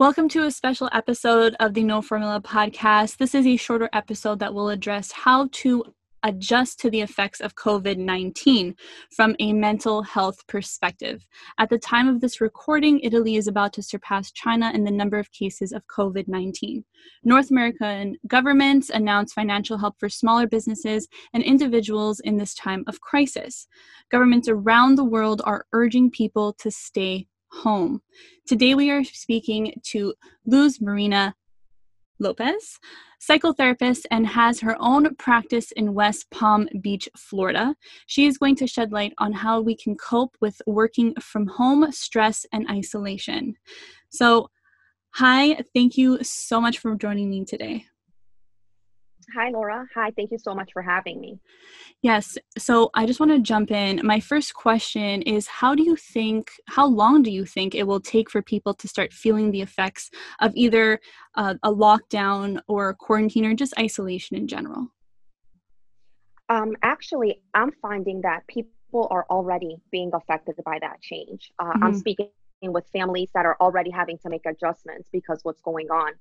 Welcome 0.00 0.30
to 0.30 0.44
a 0.44 0.50
special 0.50 0.88
episode 0.94 1.54
of 1.60 1.74
the 1.74 1.84
No 1.84 2.00
Formula 2.00 2.40
podcast. 2.40 3.18
This 3.18 3.34
is 3.34 3.46
a 3.46 3.58
shorter 3.58 3.90
episode 3.92 4.38
that 4.38 4.54
will 4.54 4.70
address 4.70 5.12
how 5.12 5.50
to 5.52 5.84
adjust 6.22 6.80
to 6.80 6.90
the 6.90 7.02
effects 7.02 7.38
of 7.38 7.54
COVID 7.54 7.98
19 7.98 8.76
from 9.14 9.36
a 9.40 9.52
mental 9.52 10.02
health 10.02 10.46
perspective. 10.46 11.26
At 11.58 11.68
the 11.68 11.78
time 11.78 12.08
of 12.08 12.22
this 12.22 12.40
recording, 12.40 13.00
Italy 13.00 13.36
is 13.36 13.46
about 13.46 13.74
to 13.74 13.82
surpass 13.82 14.32
China 14.32 14.72
in 14.72 14.84
the 14.84 14.90
number 14.90 15.18
of 15.18 15.32
cases 15.32 15.70
of 15.70 15.86
COVID 15.94 16.28
19. 16.28 16.82
North 17.22 17.50
American 17.50 18.16
governments 18.26 18.88
announced 18.88 19.34
financial 19.34 19.76
help 19.76 19.96
for 20.00 20.08
smaller 20.08 20.46
businesses 20.46 21.08
and 21.34 21.42
individuals 21.42 22.20
in 22.20 22.38
this 22.38 22.54
time 22.54 22.84
of 22.86 23.02
crisis. 23.02 23.68
Governments 24.10 24.48
around 24.48 24.94
the 24.94 25.04
world 25.04 25.42
are 25.44 25.66
urging 25.74 26.10
people 26.10 26.54
to 26.54 26.70
stay 26.70 27.26
home. 27.52 28.02
Today, 28.46 28.74
we 28.74 28.90
are 28.90 29.04
speaking 29.04 29.74
to 29.84 30.14
Luz 30.46 30.80
Marina 30.80 31.34
Lopez, 32.18 32.78
psychotherapist, 33.20 34.06
and 34.10 34.26
has 34.26 34.60
her 34.60 34.76
own 34.78 35.14
practice 35.16 35.72
in 35.72 35.94
West 35.94 36.30
Palm 36.30 36.68
Beach, 36.80 37.08
Florida. 37.16 37.74
She 38.06 38.26
is 38.26 38.38
going 38.38 38.56
to 38.56 38.66
shed 38.66 38.92
light 38.92 39.14
on 39.18 39.32
how 39.32 39.60
we 39.60 39.76
can 39.76 39.96
cope 39.96 40.36
with 40.40 40.60
working 40.66 41.14
from 41.20 41.46
home, 41.46 41.90
stress, 41.92 42.46
and 42.52 42.68
isolation. 42.70 43.54
So, 44.10 44.50
hi, 45.10 45.62
thank 45.74 45.96
you 45.96 46.22
so 46.22 46.60
much 46.60 46.78
for 46.78 46.94
joining 46.94 47.30
me 47.30 47.44
today. 47.44 47.86
Hi, 49.34 49.50
Laura. 49.50 49.86
Hi, 49.94 50.10
thank 50.16 50.30
you 50.30 50.38
so 50.38 50.54
much 50.54 50.72
for 50.72 50.82
having 50.82 51.20
me. 51.20 51.38
Yes. 52.02 52.36
So 52.58 52.90
I 52.94 53.06
just 53.06 53.20
want 53.20 53.32
to 53.32 53.40
jump 53.40 53.70
in. 53.70 54.00
My 54.04 54.20
first 54.20 54.54
question 54.54 55.22
is 55.22 55.46
How 55.46 55.74
do 55.74 55.82
you 55.82 55.96
think, 55.96 56.50
how 56.66 56.86
long 56.86 57.22
do 57.22 57.30
you 57.30 57.44
think 57.44 57.74
it 57.74 57.86
will 57.86 58.00
take 58.00 58.30
for 58.30 58.42
people 58.42 58.74
to 58.74 58.88
start 58.88 59.12
feeling 59.12 59.50
the 59.50 59.60
effects 59.60 60.10
of 60.40 60.52
either 60.54 61.00
uh, 61.36 61.54
a 61.62 61.72
lockdown 61.72 62.60
or 62.68 62.94
quarantine 62.94 63.44
or 63.44 63.54
just 63.54 63.78
isolation 63.78 64.36
in 64.36 64.48
general? 64.48 64.88
Um, 66.48 66.74
actually, 66.82 67.40
I'm 67.54 67.70
finding 67.80 68.22
that 68.22 68.46
people 68.48 69.06
are 69.10 69.24
already 69.30 69.76
being 69.92 70.10
affected 70.12 70.56
by 70.64 70.78
that 70.80 71.00
change. 71.00 71.52
Uh, 71.58 71.66
mm-hmm. 71.66 71.84
I'm 71.84 71.94
speaking 71.94 72.30
with 72.62 72.86
families 72.92 73.30
that 73.34 73.46
are 73.46 73.56
already 73.60 73.90
having 73.90 74.18
to 74.18 74.28
make 74.28 74.44
adjustments 74.46 75.08
because 75.12 75.40
what's 75.44 75.60
going 75.62 75.90
on 75.90 76.12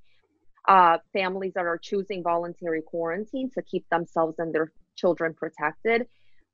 uh, 0.68 0.98
families 1.14 1.54
that 1.56 1.66
are 1.66 1.78
choosing 1.78 2.24
voluntary 2.24 2.82
quarantine 2.82 3.50
to 3.52 3.62
keep 3.62 3.88
themselves 3.90 4.36
and 4.40 4.54
their 4.54 4.72
children 4.96 5.34
protected, 5.34 6.08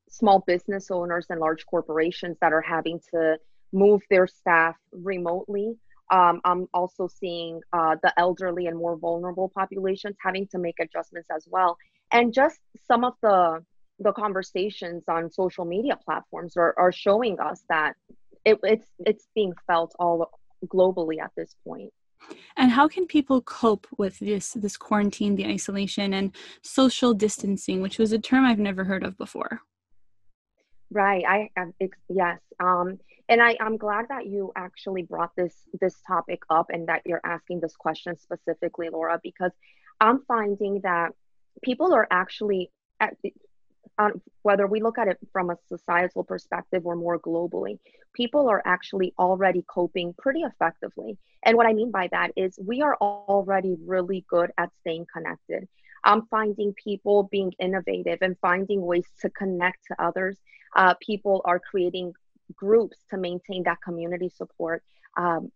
small 0.08 0.42
business 0.46 0.90
owners 0.90 1.26
and 1.30 1.40
large 1.40 1.66
corporations 1.66 2.36
that 2.40 2.52
are 2.52 2.62
having 2.62 3.00
to 3.12 3.38
move 3.72 4.02
their 4.10 4.26
staff 4.26 4.76
remotely. 4.92 5.74
Um, 6.10 6.40
I'm 6.44 6.68
also 6.72 7.08
seeing 7.08 7.60
uh, 7.72 7.96
the 8.02 8.12
elderly 8.16 8.66
and 8.66 8.78
more 8.78 8.96
vulnerable 8.96 9.50
populations 9.54 10.16
having 10.20 10.46
to 10.48 10.58
make 10.58 10.78
adjustments 10.80 11.28
as 11.34 11.46
well. 11.50 11.76
And 12.12 12.32
just 12.32 12.58
some 12.86 13.04
of 13.04 13.14
the 13.22 13.64
the 13.98 14.12
conversations 14.12 15.04
on 15.08 15.30
social 15.30 15.64
media 15.64 15.98
platforms 16.04 16.56
are, 16.58 16.74
are 16.76 16.92
showing 16.92 17.40
us 17.40 17.64
that 17.70 17.96
it, 18.44 18.58
it's 18.62 18.86
it's 18.98 19.26
being 19.34 19.54
felt 19.66 19.94
all 19.98 20.30
globally 20.66 21.18
at 21.20 21.32
this 21.36 21.54
point. 21.66 21.92
And 22.56 22.70
how 22.70 22.88
can 22.88 23.06
people 23.06 23.42
cope 23.42 23.86
with 23.98 24.18
this 24.18 24.52
this 24.52 24.76
quarantine, 24.76 25.36
the 25.36 25.46
isolation, 25.46 26.14
and 26.14 26.34
social 26.62 27.14
distancing, 27.14 27.82
which 27.82 27.98
was 27.98 28.12
a 28.12 28.18
term 28.18 28.44
I've 28.44 28.58
never 28.58 28.84
heard 28.84 29.04
of 29.04 29.16
before? 29.18 29.60
Right. 30.90 31.24
I, 31.28 31.50
I 31.56 31.88
yes. 32.08 32.40
Um, 32.60 32.98
and 33.28 33.42
I, 33.42 33.56
I'm 33.60 33.76
glad 33.76 34.06
that 34.08 34.26
you 34.26 34.52
actually 34.56 35.02
brought 35.02 35.34
this 35.36 35.54
this 35.80 36.00
topic 36.06 36.42
up 36.48 36.66
and 36.70 36.88
that 36.88 37.02
you're 37.04 37.20
asking 37.24 37.60
this 37.60 37.76
question 37.76 38.16
specifically, 38.16 38.88
Laura, 38.88 39.20
because 39.22 39.52
I'm 40.00 40.22
finding 40.26 40.80
that 40.82 41.10
people 41.62 41.92
are 41.92 42.06
actually 42.10 42.70
um, 43.98 44.20
whether 44.42 44.66
we 44.66 44.80
look 44.80 44.98
at 44.98 45.08
it 45.08 45.18
from 45.32 45.50
a 45.50 45.56
societal 45.68 46.24
perspective 46.24 46.84
or 46.84 46.96
more 46.96 47.18
globally, 47.18 47.78
people 48.14 48.48
are 48.48 48.62
actually 48.64 49.14
already 49.18 49.64
coping 49.68 50.14
pretty 50.18 50.40
effectively. 50.40 51.18
And 51.44 51.56
what 51.56 51.66
I 51.66 51.72
mean 51.72 51.90
by 51.90 52.08
that 52.12 52.32
is 52.36 52.58
we 52.62 52.82
are 52.82 52.96
already 52.96 53.76
really 53.84 54.24
good 54.28 54.50
at 54.58 54.70
staying 54.80 55.06
connected. 55.12 55.68
I'm 56.04 56.26
finding 56.26 56.72
people 56.74 57.24
being 57.24 57.52
innovative 57.58 58.18
and 58.20 58.36
finding 58.40 58.80
ways 58.80 59.06
to 59.20 59.30
connect 59.30 59.86
to 59.88 60.02
others. 60.02 60.38
Uh, 60.74 60.94
people 61.00 61.42
are 61.44 61.58
creating 61.58 62.12
groups 62.54 62.98
to 63.10 63.16
maintain 63.16 63.64
that 63.64 63.78
community 63.82 64.28
support. 64.28 64.82
Um, 65.16 65.50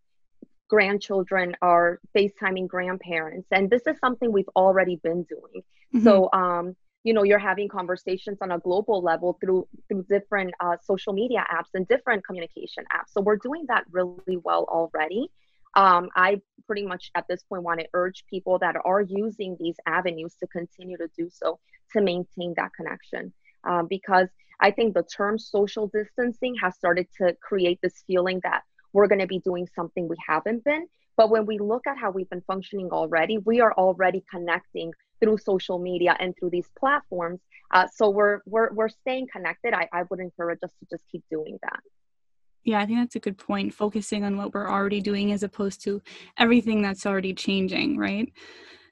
grandchildren 0.68 1.56
are 1.62 2.00
FaceTiming 2.16 2.68
grandparents, 2.68 3.48
and 3.50 3.68
this 3.68 3.86
is 3.86 3.98
something 3.98 4.32
we've 4.32 4.48
already 4.56 4.96
been 4.96 5.24
doing. 5.24 5.62
Mm-hmm. 5.94 6.04
So, 6.04 6.30
um, 6.32 6.76
you 7.02 7.14
know 7.14 7.22
you're 7.22 7.38
having 7.38 7.68
conversations 7.68 8.38
on 8.40 8.50
a 8.52 8.58
global 8.58 9.02
level 9.02 9.38
through 9.40 9.66
through 9.88 10.04
different 10.08 10.52
uh, 10.60 10.76
social 10.82 11.12
media 11.12 11.44
apps 11.50 11.70
and 11.74 11.86
different 11.88 12.24
communication 12.26 12.84
apps. 12.92 13.12
So 13.12 13.20
we're 13.20 13.38
doing 13.38 13.64
that 13.68 13.84
really 13.90 14.36
well 14.36 14.64
already. 14.68 15.30
Um, 15.74 16.08
i 16.16 16.40
pretty 16.66 16.84
much 16.84 17.12
at 17.14 17.26
this 17.28 17.44
point 17.44 17.62
want 17.62 17.78
to 17.80 17.86
urge 17.94 18.24
people 18.28 18.58
that 18.58 18.74
are 18.84 19.02
using 19.02 19.56
these 19.60 19.76
avenues 19.86 20.34
to 20.40 20.46
continue 20.48 20.96
to 20.96 21.08
do 21.16 21.28
so 21.30 21.60
to 21.92 22.00
maintain 22.00 22.54
that 22.56 22.70
connection. 22.76 23.32
Um, 23.62 23.86
because 23.88 24.28
i 24.60 24.70
think 24.70 24.94
the 24.94 25.02
term 25.02 25.38
social 25.38 25.86
distancing 25.88 26.54
has 26.62 26.74
started 26.74 27.06
to 27.18 27.36
create 27.42 27.78
this 27.82 28.02
feeling 28.06 28.40
that 28.42 28.62
we're 28.92 29.06
going 29.06 29.20
to 29.20 29.26
be 29.26 29.40
doing 29.40 29.68
something 29.74 30.08
we 30.08 30.16
haven't 30.26 30.64
been 30.64 30.86
but 31.16 31.30
when 31.30 31.44
we 31.46 31.58
look 31.58 31.86
at 31.86 31.98
how 31.98 32.10
we've 32.10 32.30
been 32.30 32.42
functioning 32.46 32.88
already 32.90 33.38
we 33.38 33.60
are 33.60 33.72
already 33.74 34.24
connecting 34.30 34.92
through 35.20 35.38
social 35.38 35.78
media 35.78 36.16
and 36.18 36.34
through 36.38 36.50
these 36.50 36.68
platforms. 36.78 37.40
Uh, 37.72 37.86
so 37.94 38.10
we're 38.10 38.40
we're 38.46 38.72
we're 38.72 38.88
staying 38.88 39.28
connected. 39.30 39.74
I, 39.74 39.88
I 39.92 40.02
would 40.10 40.20
encourage 40.20 40.58
us 40.64 40.72
to 40.80 40.86
just 40.90 41.04
keep 41.10 41.22
doing 41.30 41.58
that. 41.62 41.80
Yeah, 42.64 42.80
I 42.80 42.86
think 42.86 42.98
that's 42.98 43.16
a 43.16 43.20
good 43.20 43.38
point. 43.38 43.72
Focusing 43.72 44.24
on 44.24 44.36
what 44.36 44.52
we're 44.52 44.68
already 44.68 45.00
doing 45.00 45.32
as 45.32 45.42
opposed 45.42 45.82
to 45.84 46.02
everything 46.36 46.82
that's 46.82 47.06
already 47.06 47.32
changing, 47.32 47.96
right? 47.96 48.30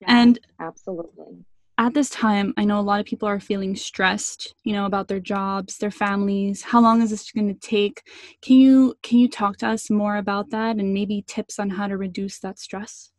Yeah, 0.01 0.07
and 0.09 0.39
absolutely. 0.61 1.45
At 1.81 1.95
this 1.95 2.11
time, 2.11 2.55
I 2.57 2.65
know 2.65 2.81
a 2.81 2.83
lot 2.83 2.99
of 2.99 3.07
people 3.07 3.29
are 3.29 3.39
feeling 3.39 3.77
stressed, 3.77 4.53
you 4.65 4.73
know, 4.73 4.85
about 4.85 5.07
their 5.07 5.21
jobs, 5.21 5.79
their 5.79 5.93
families. 5.93 6.61
How 6.61 6.81
long 6.81 7.03
is 7.03 7.11
this 7.11 7.31
going 7.31 7.47
to 7.47 7.55
take? 7.55 8.03
Can 8.43 8.57
you 8.57 8.97
can 9.05 9.21
you 9.21 9.29
talk 9.29 9.59
to 9.59 9.69
us 9.69 9.89
more 9.89 10.17
about 10.17 10.51
that 10.51 10.77
and 10.77 10.93
maybe 10.93 11.23
tips 11.25 11.61
on 11.61 11.71
how 11.71 11.87
to 11.87 11.97
reduce 11.97 12.41
that 12.41 12.59
stress? 12.59 13.13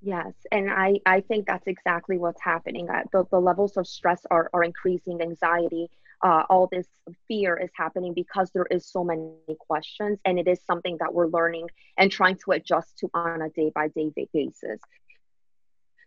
Yes, 0.00 0.34
and 0.52 0.70
I, 0.70 1.00
I 1.06 1.22
think 1.22 1.48
that's 1.48 1.66
exactly 1.66 2.18
what's 2.18 2.40
happening. 2.40 2.86
The, 3.12 3.24
the 3.32 3.40
levels 3.40 3.76
of 3.76 3.88
stress 3.88 4.22
are, 4.30 4.48
are 4.52 4.62
increasing, 4.62 5.20
anxiety, 5.20 5.88
uh, 6.22 6.44
all 6.48 6.68
this 6.70 6.86
fear 7.26 7.56
is 7.56 7.70
happening 7.74 8.14
because 8.14 8.50
there 8.54 8.66
is 8.70 8.86
so 8.86 9.02
many 9.02 9.32
questions, 9.58 10.20
and 10.24 10.38
it 10.38 10.46
is 10.46 10.60
something 10.66 10.96
that 11.00 11.12
we're 11.12 11.26
learning 11.26 11.66
and 11.98 12.12
trying 12.12 12.36
to 12.44 12.52
adjust 12.52 12.98
to 12.98 13.10
on 13.14 13.42
a 13.42 13.50
day 13.50 13.72
by 13.74 13.88
day 13.88 14.12
basis. 14.32 14.80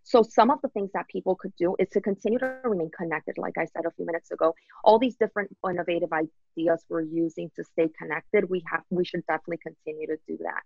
So, 0.04 0.24
some 0.24 0.50
of 0.50 0.60
the 0.62 0.70
things 0.70 0.92
that 0.94 1.08
people 1.08 1.36
could 1.36 1.56
do 1.56 1.76
is 1.80 1.90
to 1.90 2.02
continue 2.02 2.40
to 2.40 2.58
remain 2.64 2.90
connected. 2.98 3.38
Like 3.38 3.58
I 3.58 3.66
said 3.66 3.86
a 3.86 3.92
few 3.92 4.06
minutes 4.06 4.32
ago, 4.32 4.56
all 4.84 5.00
these 5.00 5.16
different 5.16 5.56
innovative 5.70 6.10
ideas 6.12 6.84
we're 6.90 7.02
using 7.02 7.52
to 7.56 7.64
stay 7.64 7.90
connected, 7.98 8.50
we 8.50 8.64
have 8.72 8.82
we 8.90 9.06
should 9.06 9.26
definitely 9.28 9.60
continue 9.60 10.08
to 10.08 10.18
do 10.28 10.38
that. 10.44 10.64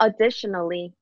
Additionally, 0.00 0.92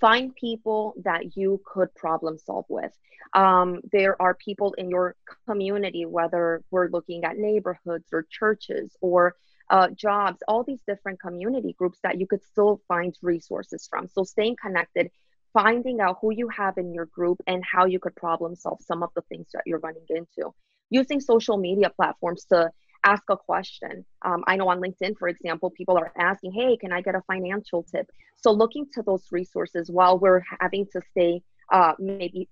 find 0.00 0.34
people 0.34 0.94
that 1.04 1.36
you 1.36 1.60
could 1.64 1.94
problem 1.94 2.38
solve 2.38 2.66
with. 2.68 2.92
Um, 3.32 3.80
there 3.92 4.20
are 4.20 4.34
people 4.34 4.72
in 4.74 4.88
your 4.90 5.14
community, 5.48 6.06
whether 6.06 6.62
we're 6.70 6.88
looking 6.88 7.24
at 7.24 7.36
neighborhoods 7.36 8.08
or 8.12 8.26
churches 8.30 8.96
or 9.00 9.34
uh, 9.70 9.88
jobs, 9.88 10.38
all 10.46 10.62
these 10.62 10.82
different 10.86 11.20
community 11.20 11.74
groups 11.78 11.98
that 12.02 12.20
you 12.20 12.26
could 12.26 12.44
still 12.44 12.80
find 12.86 13.16
resources 13.22 13.86
from. 13.88 14.06
So 14.08 14.22
staying 14.24 14.56
connected, 14.62 15.10
finding 15.56 16.02
out 16.02 16.18
who 16.20 16.30
you 16.30 16.48
have 16.48 16.76
in 16.76 16.92
your 16.92 17.06
group 17.06 17.40
and 17.46 17.64
how 17.64 17.86
you 17.86 17.98
could 17.98 18.14
problem 18.14 18.54
solve 18.54 18.78
some 18.82 19.02
of 19.02 19.08
the 19.16 19.22
things 19.22 19.46
that 19.54 19.62
you're 19.64 19.78
running 19.78 20.04
into. 20.10 20.52
Using 20.90 21.18
social 21.18 21.56
media 21.56 21.88
platforms 21.96 22.44
to 22.52 22.70
ask 23.04 23.22
a 23.30 23.38
question. 23.38 24.04
Um, 24.20 24.44
I 24.46 24.56
know 24.56 24.68
on 24.68 24.80
LinkedIn, 24.80 25.16
for 25.16 25.28
example, 25.28 25.70
people 25.70 25.96
are 25.96 26.12
asking, 26.18 26.52
hey, 26.52 26.76
can 26.76 26.92
I 26.92 27.00
get 27.00 27.14
a 27.14 27.22
financial 27.26 27.82
tip? 27.84 28.06
So 28.36 28.50
looking 28.50 28.84
to 28.92 29.02
those 29.02 29.24
resources 29.32 29.90
while 29.90 30.18
we're 30.18 30.42
having 30.60 30.88
to 30.92 31.00
stay 31.12 31.42
uh, 31.72 31.94
maybe 31.98 32.50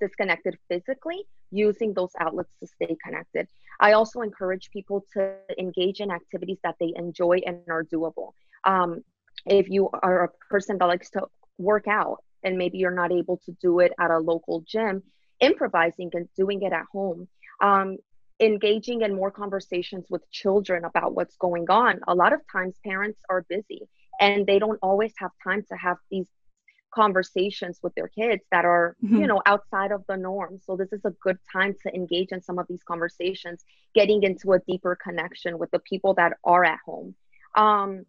disconnected 0.00 0.56
physically, 0.70 1.26
using 1.50 1.92
those 1.92 2.12
outlets 2.18 2.52
to 2.62 2.66
stay 2.66 2.96
connected. 3.04 3.48
I 3.80 3.92
also 3.92 4.22
encourage 4.22 4.70
people 4.70 5.04
to 5.12 5.34
engage 5.58 6.00
in 6.00 6.10
activities 6.10 6.58
that 6.64 6.76
they 6.80 6.94
enjoy 6.96 7.40
and 7.44 7.58
are 7.68 7.84
doable. 7.84 8.30
Um, 8.64 9.04
if 9.44 9.68
you 9.68 9.90
are 10.02 10.24
a 10.24 10.30
person 10.48 10.78
that 10.78 10.86
likes 10.86 11.10
to 11.10 11.26
work 11.58 11.86
out 11.86 12.22
and 12.46 12.58
maybe 12.58 12.78
you're 12.78 13.00
not 13.02 13.12
able 13.12 13.38
to 13.46 13.52
do 13.62 13.80
it 13.80 13.92
at 14.00 14.10
a 14.10 14.18
local 14.18 14.64
gym, 14.72 15.02
improvising 15.40 16.10
and 16.14 16.28
doing 16.36 16.62
it 16.62 16.72
at 16.72 16.86
home. 16.92 17.28
Um, 17.62 17.98
engaging 18.40 19.02
in 19.02 19.14
more 19.16 19.30
conversations 19.30 20.06
with 20.10 20.30
children 20.30 20.84
about 20.84 21.14
what's 21.14 21.36
going 21.36 21.66
on. 21.70 22.00
A 22.08 22.14
lot 22.14 22.32
of 22.34 22.40
times 22.52 22.76
parents 22.84 23.20
are 23.30 23.44
busy 23.48 23.88
and 24.20 24.46
they 24.46 24.58
don't 24.58 24.78
always 24.82 25.14
have 25.18 25.32
time 25.44 25.64
to 25.70 25.76
have 25.76 25.98
these 26.10 26.28
conversations 26.94 27.80
with 27.82 27.94
their 27.94 28.08
kids 28.08 28.42
that 28.50 28.64
are 28.64 28.96
Mhm. 29.04 29.20
you 29.20 29.26
know 29.26 29.42
outside 29.46 29.92
of 29.92 30.04
the 30.08 30.16
norm 30.16 30.58
so 30.64 30.76
this 30.76 30.92
is 30.92 31.04
a 31.04 31.10
good 31.22 31.38
time 31.52 31.74
to 31.82 31.94
engage 31.94 32.32
in 32.32 32.40
some 32.40 32.58
of 32.58 32.66
these 32.68 32.82
conversations 32.84 33.64
getting 33.94 34.22
into 34.22 34.52
a 34.52 34.60
deeper 34.60 34.96
connection 34.96 35.58
with 35.58 35.70
the 35.72 35.80
people 35.80 36.14
that 36.14 36.32
are 36.44 36.64
at 36.64 36.78
home 36.86 37.14
um, 37.56 38.04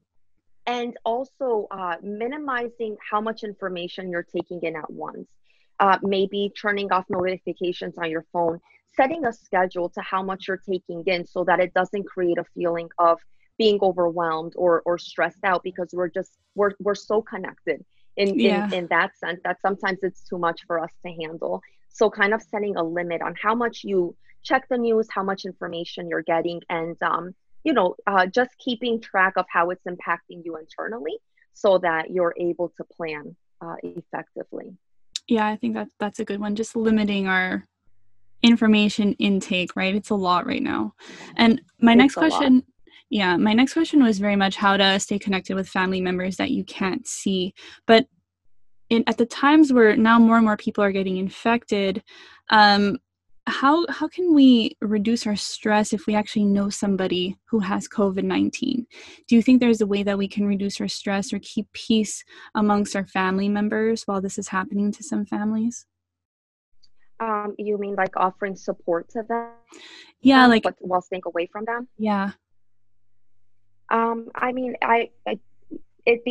and 0.67 0.97
also 1.05 1.67
uh, 1.71 1.95
minimizing 2.03 2.97
how 3.11 3.21
much 3.21 3.43
information 3.43 4.11
you're 4.11 4.27
taking 4.35 4.61
in 4.63 4.75
at 4.77 4.91
once 4.91 5.27
uh, 5.79 5.97
maybe 6.03 6.51
turning 6.59 6.91
off 6.91 7.05
notifications 7.09 7.97
on 7.97 8.09
your 8.11 8.25
phone 8.33 8.59
setting 8.95 9.25
a 9.25 9.33
schedule 9.33 9.89
to 9.89 10.01
how 10.01 10.23
much 10.23 10.47
you're 10.47 10.61
taking 10.69 11.03
in 11.07 11.25
so 11.25 11.43
that 11.45 11.59
it 11.59 11.73
doesn't 11.73 12.05
create 12.05 12.37
a 12.37 12.45
feeling 12.55 12.89
of 12.99 13.19
being 13.57 13.79
overwhelmed 13.81 14.53
or 14.57 14.81
or 14.85 14.97
stressed 14.97 15.43
out 15.43 15.61
because 15.63 15.89
we're 15.93 16.09
just 16.09 16.37
we're 16.55 16.71
we're 16.79 16.95
so 16.95 17.21
connected 17.21 17.83
in 18.17 18.35
Yeah. 18.35 18.67
in, 18.71 18.79
in 18.79 18.87
that 18.89 19.17
sense 19.17 19.39
that 19.43 19.61
sometimes 19.61 19.99
it's 20.03 20.23
too 20.23 20.37
much 20.37 20.61
for 20.67 20.79
us 20.79 20.91
to 21.05 21.11
handle 21.21 21.61
so 21.89 22.09
kind 22.09 22.33
of 22.33 22.41
setting 22.41 22.75
a 22.77 22.83
limit 22.83 23.21
on 23.21 23.35
how 23.41 23.55
much 23.55 23.81
you 23.83 24.15
check 24.43 24.67
the 24.69 24.77
news 24.77 25.07
how 25.13 25.23
much 25.23 25.45
information 25.45 26.07
you're 26.09 26.23
getting 26.23 26.61
and 26.69 26.95
um, 27.03 27.33
you 27.67 27.73
know 27.73 27.89
uh, 28.11 28.25
just 28.39 28.51
keeping 28.65 28.95
track 29.09 29.33
of 29.41 29.45
how 29.55 29.65
it's 29.73 29.85
impacting 29.93 30.39
you 30.45 30.53
internally 30.63 31.17
so 31.53 31.77
that 31.77 32.03
you're 32.15 32.35
able 32.49 32.69
to 32.77 32.83
plan 32.97 33.35
uh, 33.63 33.75
effectively 33.83 34.67
Yeah, 35.27 35.47
I 35.53 35.57
think 35.57 35.73
that 35.75 35.89
that's 35.99 36.19
a 36.19 36.25
good 36.29 36.39
one. 36.39 36.55
Just 36.55 36.75
limiting 36.75 37.27
our 37.27 37.65
information 38.41 39.13
intake, 39.27 39.75
right? 39.75 39.95
It's 39.99 40.11
a 40.11 40.15
lot 40.27 40.45
right 40.51 40.63
now. 40.63 40.93
And 41.35 41.61
my 41.81 41.93
It's 41.93 41.97
next 42.03 42.15
a 42.15 42.19
lot. 42.21 42.29
question, 42.29 42.63
yeah, 43.09 43.35
my 43.37 43.53
next 43.53 43.73
question 43.73 44.01
was 44.03 44.19
very 44.19 44.37
much 44.43 44.55
how 44.55 44.77
to 44.77 44.99
stay 44.99 45.19
connected 45.19 45.55
with 45.55 45.67
family 45.67 46.01
members 46.01 46.37
that 46.37 46.51
you 46.51 46.63
can't 46.63 47.05
see. 47.05 47.53
But 47.85 48.07
in 48.89 49.03
at 49.07 49.17
the 49.17 49.25
times 49.25 49.73
where 49.73 49.97
now 49.97 50.17
more 50.19 50.37
and 50.37 50.45
more 50.45 50.57
people 50.65 50.83
are 50.83 50.93
getting 50.93 51.17
infected, 51.17 52.03
um, 52.49 52.97
how 53.47 53.87
how 53.87 54.07
can 54.07 54.33
we 54.33 54.77
reduce 54.81 55.25
our 55.25 55.35
stress 55.35 55.93
if 55.93 56.05
we 56.05 56.13
actually 56.15 56.45
know 56.45 56.69
somebody 56.69 57.37
who 57.45 57.59
has 57.59 57.87
COVID 57.87 58.23
nineteen? 58.23 58.85
Do 59.27 59.35
you 59.35 59.41
think 59.41 59.59
there's 59.59 59.81
a 59.81 59.87
way 59.87 60.03
that 60.03 60.17
we 60.17 60.27
can 60.27 60.45
reduce 60.45 60.79
our 60.81 60.87
stress 60.87 61.33
or 61.33 61.39
keep 61.39 61.71
peace 61.73 62.23
amongst 62.55 62.95
our 62.95 63.07
family 63.07 63.49
members 63.49 64.03
while 64.03 64.21
this 64.21 64.37
is 64.37 64.49
happening 64.49 64.91
to 64.91 65.03
some 65.03 65.25
families? 65.25 65.85
um, 67.19 67.55
you 67.57 67.77
mean 67.77 67.95
like 67.95 68.15
offering 68.15 68.55
support 68.55 69.09
to 69.09 69.23
them 69.27 69.49
Yeah, 70.21 70.45
like 70.47 70.63
but 70.63 70.75
while 70.79 71.01
staying 71.01 71.23
away 71.25 71.47
from 71.51 71.65
them 71.65 71.87
yeah. 71.97 72.31
Um, 73.89 74.29
I 74.35 74.51
mean, 74.51 74.75
I, 74.81 75.11
I 75.25 75.39
it 76.05 76.25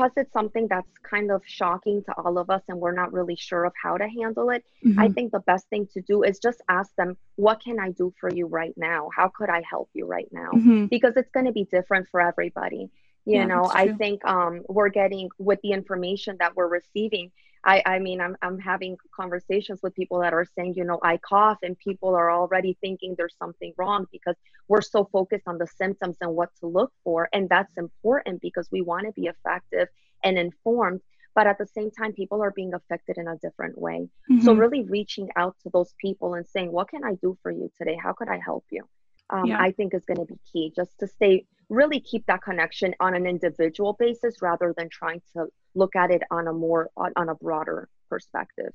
because 0.00 0.12
it's 0.16 0.32
something 0.32 0.66
that's 0.68 0.88
kind 1.02 1.30
of 1.30 1.42
shocking 1.44 2.02
to 2.04 2.12
all 2.18 2.38
of 2.38 2.48
us 2.50 2.62
and 2.68 2.78
we're 2.78 2.92
not 2.92 3.12
really 3.12 3.36
sure 3.36 3.64
of 3.64 3.72
how 3.82 3.96
to 3.98 4.08
handle 4.08 4.50
it. 4.50 4.64
I 4.96 5.08
Mhm. 5.08 5.14
think 5.14 5.32
the 5.32 5.40
best 5.40 5.68
thing 5.68 5.86
to 5.94 6.00
do 6.00 6.22
is 6.22 6.38
just 6.38 6.62
ask 6.68 6.94
them, 6.96 7.16
what 7.36 7.60
can 7.62 7.78
I 7.78 7.90
do 7.90 8.12
for 8.18 8.30
you 8.30 8.46
right 8.46 8.74
now? 8.76 9.10
How 9.14 9.28
could 9.28 9.50
I 9.50 9.62
help 9.68 9.90
you 9.92 10.06
right 10.06 10.28
now? 10.32 10.52
Mhm. 10.52 10.88
Because 10.88 11.16
it's 11.16 11.30
going 11.32 11.46
to 11.46 11.52
be 11.52 11.64
different 11.64 12.08
for 12.08 12.20
everybody. 12.20 12.90
You 13.26 13.34
Yeah, 13.34 13.46
know, 13.46 13.70
I 13.70 13.88
think 13.88 14.24
um, 14.24 14.62
we're 14.68 14.88
getting 14.88 15.28
with 15.38 15.60
the 15.62 15.72
information 15.72 16.36
that 16.40 16.56
we're 16.56 16.68
receiving. 16.68 17.30
I, 17.64 17.82
I 17.84 17.98
mean, 17.98 18.20
I'm, 18.20 18.36
I'm 18.42 18.58
having 18.58 18.96
conversations 19.14 19.80
with 19.82 19.94
people 19.94 20.20
that 20.20 20.32
are 20.32 20.46
saying, 20.56 20.74
you 20.76 20.84
know, 20.84 20.98
I 21.02 21.18
cough, 21.18 21.58
and 21.62 21.78
people 21.78 22.14
are 22.14 22.30
already 22.30 22.76
thinking 22.80 23.14
there's 23.16 23.36
something 23.38 23.72
wrong 23.76 24.06
because 24.10 24.36
we're 24.68 24.80
so 24.80 25.08
focused 25.12 25.46
on 25.46 25.58
the 25.58 25.66
symptoms 25.66 26.16
and 26.20 26.34
what 26.34 26.48
to 26.60 26.66
look 26.66 26.92
for. 27.04 27.28
And 27.32 27.48
that's 27.48 27.76
important 27.76 28.40
because 28.40 28.68
we 28.72 28.80
want 28.80 29.06
to 29.06 29.12
be 29.12 29.26
effective 29.28 29.88
and 30.24 30.38
informed. 30.38 31.00
But 31.34 31.46
at 31.46 31.58
the 31.58 31.66
same 31.66 31.90
time, 31.90 32.12
people 32.12 32.42
are 32.42 32.50
being 32.50 32.72
affected 32.74 33.18
in 33.18 33.28
a 33.28 33.36
different 33.36 33.78
way. 33.78 34.08
So, 34.38 34.54
Mhm. 34.54 34.58
really 34.58 34.82
reaching 34.84 35.28
out 35.36 35.54
to 35.62 35.70
those 35.70 35.94
people 36.00 36.34
and 36.34 36.46
saying, 36.48 36.72
What 36.72 36.88
can 36.88 37.04
I 37.04 37.14
do 37.16 37.36
for 37.42 37.50
you 37.50 37.70
today? 37.78 37.96
How 38.02 38.12
could 38.14 38.28
I 38.28 38.38
help 38.38 38.64
you? 38.70 38.84
Um, 39.28 39.46
Yeah. 39.46 39.60
I 39.60 39.70
think 39.72 39.94
is 39.94 40.04
going 40.06 40.18
to 40.18 40.24
be 40.24 40.38
key 40.50 40.72
just 40.74 40.98
to 40.98 41.06
stay, 41.06 41.46
really 41.70 42.00
keep 42.00 42.26
that 42.26 42.42
connection 42.42 42.94
on 43.00 43.14
an 43.14 43.26
individual 43.26 43.94
basis 43.98 44.42
rather 44.42 44.74
than 44.76 44.88
trying 44.90 45.22
to 45.34 45.46
look 45.74 45.96
at 45.96 46.10
it 46.10 46.22
on 46.30 46.48
a 46.48 46.52
more, 46.52 46.90
on, 46.96 47.12
on 47.16 47.28
a 47.30 47.34
broader 47.34 47.88
perspective. 48.10 48.72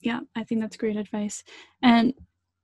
Yeah, 0.00 0.20
I 0.36 0.44
think 0.44 0.60
that's 0.60 0.76
great 0.76 0.96
advice. 0.96 1.44
And 1.82 2.12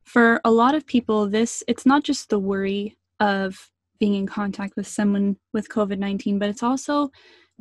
for 0.04 0.40
a 0.44 0.50
lot 0.50 0.74
of 0.74 0.86
people, 0.86 1.28
this 1.28 1.62
it's 1.68 1.86
not 1.86 2.02
just 2.02 2.28
the 2.28 2.38
worry 2.38 2.98
of 3.20 3.70
being 3.98 4.14
in 4.14 4.26
contact 4.26 4.76
with 4.76 4.86
someone 4.86 5.36
with 5.52 5.68
COVID 5.68 5.98
19, 5.98 6.38
but 6.38 6.48
it's 6.48 6.62
also 6.62 7.10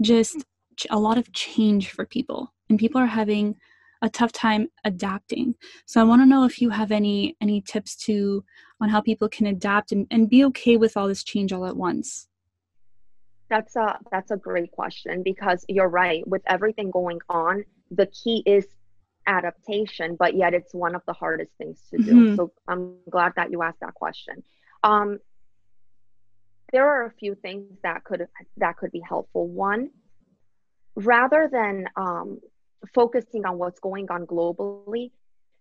just 0.01 0.43
a 0.89 0.99
lot 0.99 1.17
of 1.17 1.31
change 1.33 1.91
for 1.91 2.05
people. 2.05 2.53
And 2.69 2.79
people 2.79 2.99
are 2.99 3.07
having 3.07 3.55
a 4.01 4.09
tough 4.09 4.31
time 4.31 4.67
adapting. 4.83 5.55
So 5.85 5.99
I 5.99 6.03
want 6.03 6.21
to 6.21 6.25
know 6.25 6.43
if 6.43 6.61
you 6.61 6.69
have 6.69 6.91
any 6.91 7.35
any 7.41 7.61
tips 7.61 7.95
to 8.05 8.43
on 8.79 8.89
how 8.89 9.01
people 9.01 9.27
can 9.29 9.47
adapt 9.47 9.91
and, 9.91 10.07
and 10.11 10.29
be 10.29 10.43
okay 10.45 10.77
with 10.77 10.95
all 10.95 11.07
this 11.07 11.23
change 11.23 11.51
all 11.51 11.65
at 11.65 11.75
once. 11.75 12.27
That's 13.49 13.75
a 13.75 13.99
that's 14.11 14.31
a 14.31 14.37
great 14.37 14.71
question 14.71 15.23
because 15.23 15.65
you're 15.67 15.89
right. 15.89 16.27
With 16.27 16.43
everything 16.47 16.91
going 16.91 17.19
on, 17.29 17.63
the 17.91 18.07
key 18.07 18.43
is 18.45 18.67
adaptation, 19.25 20.15
but 20.17 20.35
yet 20.35 20.53
it's 20.53 20.73
one 20.73 20.95
of 20.95 21.01
the 21.07 21.13
hardest 21.13 21.51
things 21.57 21.81
to 21.91 21.97
do. 21.97 22.13
Mhm. 22.13 22.35
So 22.35 22.51
I'm 22.67 22.97
glad 23.09 23.33
that 23.35 23.51
you 23.51 23.61
asked 23.61 23.79
that 23.81 23.93
question. 23.93 24.43
Um, 24.83 25.19
there 26.71 26.87
are 26.87 27.05
a 27.05 27.11
few 27.11 27.35
things 27.35 27.79
that 27.83 28.03
could 28.03 28.27
that 28.57 28.77
could 28.77 28.91
be 28.91 28.99
helpful. 28.99 29.47
One, 29.47 29.89
rather 30.95 31.49
than 31.51 31.87
um, 31.95 32.39
focusing 32.93 33.45
on 33.45 33.57
what's 33.57 33.79
going 33.79 34.09
on 34.09 34.25
globally, 34.25 35.11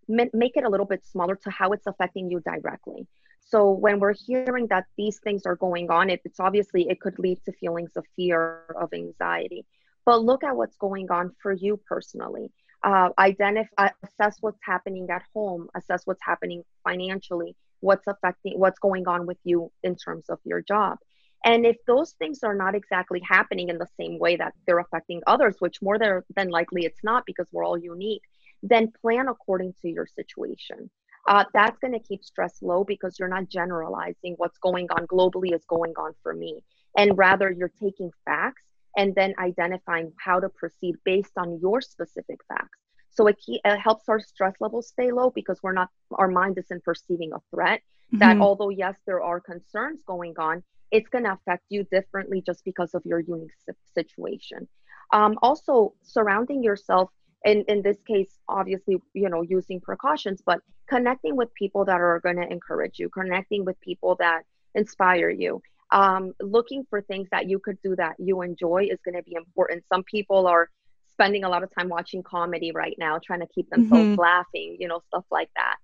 make 0.09 0.57
it 0.57 0.65
a 0.65 0.69
little 0.69 0.87
bit 0.87 1.05
smaller 1.05 1.37
to 1.37 1.51
how 1.51 1.73
it's 1.73 1.87
affecting 1.87 2.31
you 2.31 2.41
directly. 2.41 3.07
So 3.41 3.71
when 3.71 4.01
we're 4.01 4.15
hearing 4.15 4.67
that 4.69 4.87
these 4.97 5.19
things 5.19 5.47
are 5.47 5.57
going 5.57 5.91
on, 5.91 6.11
it, 6.11 6.21
it's 6.25 6.41
obviously 6.41 6.89
it 6.89 7.01
could 7.01 7.19
lead 7.19 7.39
to 7.45 7.53
feelings 7.53 7.93
of 7.97 8.05
fear, 8.17 8.63
of 8.75 8.93
anxiety. 8.93 9.65
But 10.05 10.25
look 10.25 10.45
at 10.45 10.57
what's 10.57 10.77
going 10.77 11.11
on 11.11 11.33
for 11.43 11.53
you 11.53 11.81
personally. 11.89 12.51
Uh, 12.83 13.11
identify, 13.19 13.89
assess 14.05 14.37
what's 14.41 14.61
happening 14.63 15.09
at 15.11 15.23
home, 15.35 15.69
assess 15.77 16.03
what's 16.07 16.23
happening 16.23 16.63
financially, 16.85 17.57
what's 17.81 18.07
affecting, 18.07 18.59
what's 18.59 18.79
going 18.79 19.09
on 19.09 19.27
with 19.27 19.39
you 19.45 19.73
in 19.83 19.97
terms 19.97 20.27
of 20.29 20.39
your 20.45 20.61
job. 20.61 20.99
And 21.45 21.65
if 21.65 21.77
those 21.87 22.13
things 22.13 22.43
are 22.43 22.55
not 22.55 22.75
exactly 22.75 23.21
happening 23.29 23.69
in 23.69 23.79
the 23.79 23.87
same 23.99 24.19
way 24.19 24.37
that 24.37 24.55
they're 24.67 24.79
affecting 24.79 25.23
others, 25.27 25.57
which 25.59 25.81
more 25.83 25.99
than 25.99 26.49
likely 26.51 26.85
it's 26.85 27.03
not 27.05 27.25
because 27.27 27.47
we're 27.53 27.65
all 27.65 27.79
unique, 27.79 28.23
then 28.63 28.91
plan 29.01 29.29
according 29.29 29.75
to 29.83 29.89
your 29.89 30.07
situation. 30.07 30.91
Uh, 31.29 31.45
that's 31.53 31.79
going 31.79 31.93
to 31.93 32.01
keep 32.01 32.25
stress 32.25 32.63
low 32.63 32.85
because 32.85 33.19
you're 33.19 33.29
not 33.29 33.49
generalizing 33.49 34.35
what's 34.39 34.59
going 34.59 34.87
on 34.91 35.07
globally 35.07 35.55
is 35.55 35.65
going 35.67 35.93
on 35.97 36.13
for 36.23 36.33
me. 36.35 36.63
And 36.97 37.17
rather, 37.17 37.51
you're 37.51 37.73
taking 37.81 38.11
facts 38.25 38.63
and 38.97 39.15
then 39.15 39.35
identifying 39.39 40.13
how 40.19 40.41
to 40.41 40.49
proceed 40.49 40.97
based 41.05 41.33
on 41.37 41.59
your 41.61 41.81
specific 41.81 42.41
facts. 42.49 42.79
So 43.11 43.27
it, 43.27 43.37
it 43.47 43.79
helps 43.79 44.09
our 44.09 44.21
stress 44.21 44.55
levels 44.61 44.89
stay 44.89 45.11
low 45.11 45.31
because 45.31 45.61
we're 45.63 45.73
not, 45.73 45.89
our 46.13 46.29
mind 46.29 46.59
isn't 46.59 46.85
perceiving 46.85 47.33
a 47.33 47.41
threat. 47.55 47.83
That 48.13 48.37
Mhm. 48.37 48.41
although, 48.41 48.71
yes, 48.71 48.97
there 49.07 49.23
are 49.23 49.41
concerns 49.41 50.03
going 50.07 50.35
on, 50.39 50.63
it's 50.91 51.09
going 51.09 51.25
to 51.25 51.33
affect 51.33 51.65
you 51.69 51.85
differently 51.91 52.43
just 52.45 52.65
because 52.65 52.95
of 52.95 53.03
your 53.05 53.21
unique 53.21 53.51
situation. 53.95 54.69
Um, 55.13 55.39
also, 55.43 55.95
surrounding 56.03 56.63
yourself, 56.63 57.11
in, 57.45 57.65
in 57.69 57.83
this 57.83 57.99
case, 58.07 58.39
obviously, 58.49 58.97
you 59.15 59.29
know, 59.29 59.43
using 59.43 59.81
precautions, 59.81 60.43
but 60.45 60.61
connecting 60.89 61.37
with 61.37 61.53
people 61.55 61.85
that 61.85 62.01
are 62.01 62.21
going 62.21 62.37
to 62.37 62.51
encourage 62.51 62.99
you, 62.99 63.09
connecting 63.11 63.65
with 63.65 63.79
people 63.81 64.17
that 64.19 64.43
inspire 64.75 65.31
you. 65.31 65.61
Um, 65.93 66.33
looking 66.41 66.85
for 66.91 67.01
things 67.03 67.29
that 67.31 67.49
you 67.49 67.61
could 67.61 67.79
do 67.83 67.95
that 67.97 68.17
you 68.19 68.43
enjoy 68.43 68.89
is 68.91 68.99
going 69.05 69.15
to 69.15 69.23
be 69.23 69.35
important. 69.37 69.85
Some 69.93 70.03
people 70.05 70.47
are 70.49 70.69
spending 71.13 71.45
a 71.45 71.49
lot 71.49 71.63
of 71.63 71.71
time 71.75 71.89
watching 71.89 72.23
comedy 72.23 72.73
right 72.73 72.95
now, 72.99 73.19
trying 73.25 73.41
to 73.41 73.47
keep 73.55 73.71
themselves 73.71 74.11
Mhm. 74.11 74.19
laughing, 74.19 74.77
you 74.79 74.89
know, 74.89 75.01
stuff 75.09 75.25
like 75.31 75.51
that. 75.57 75.77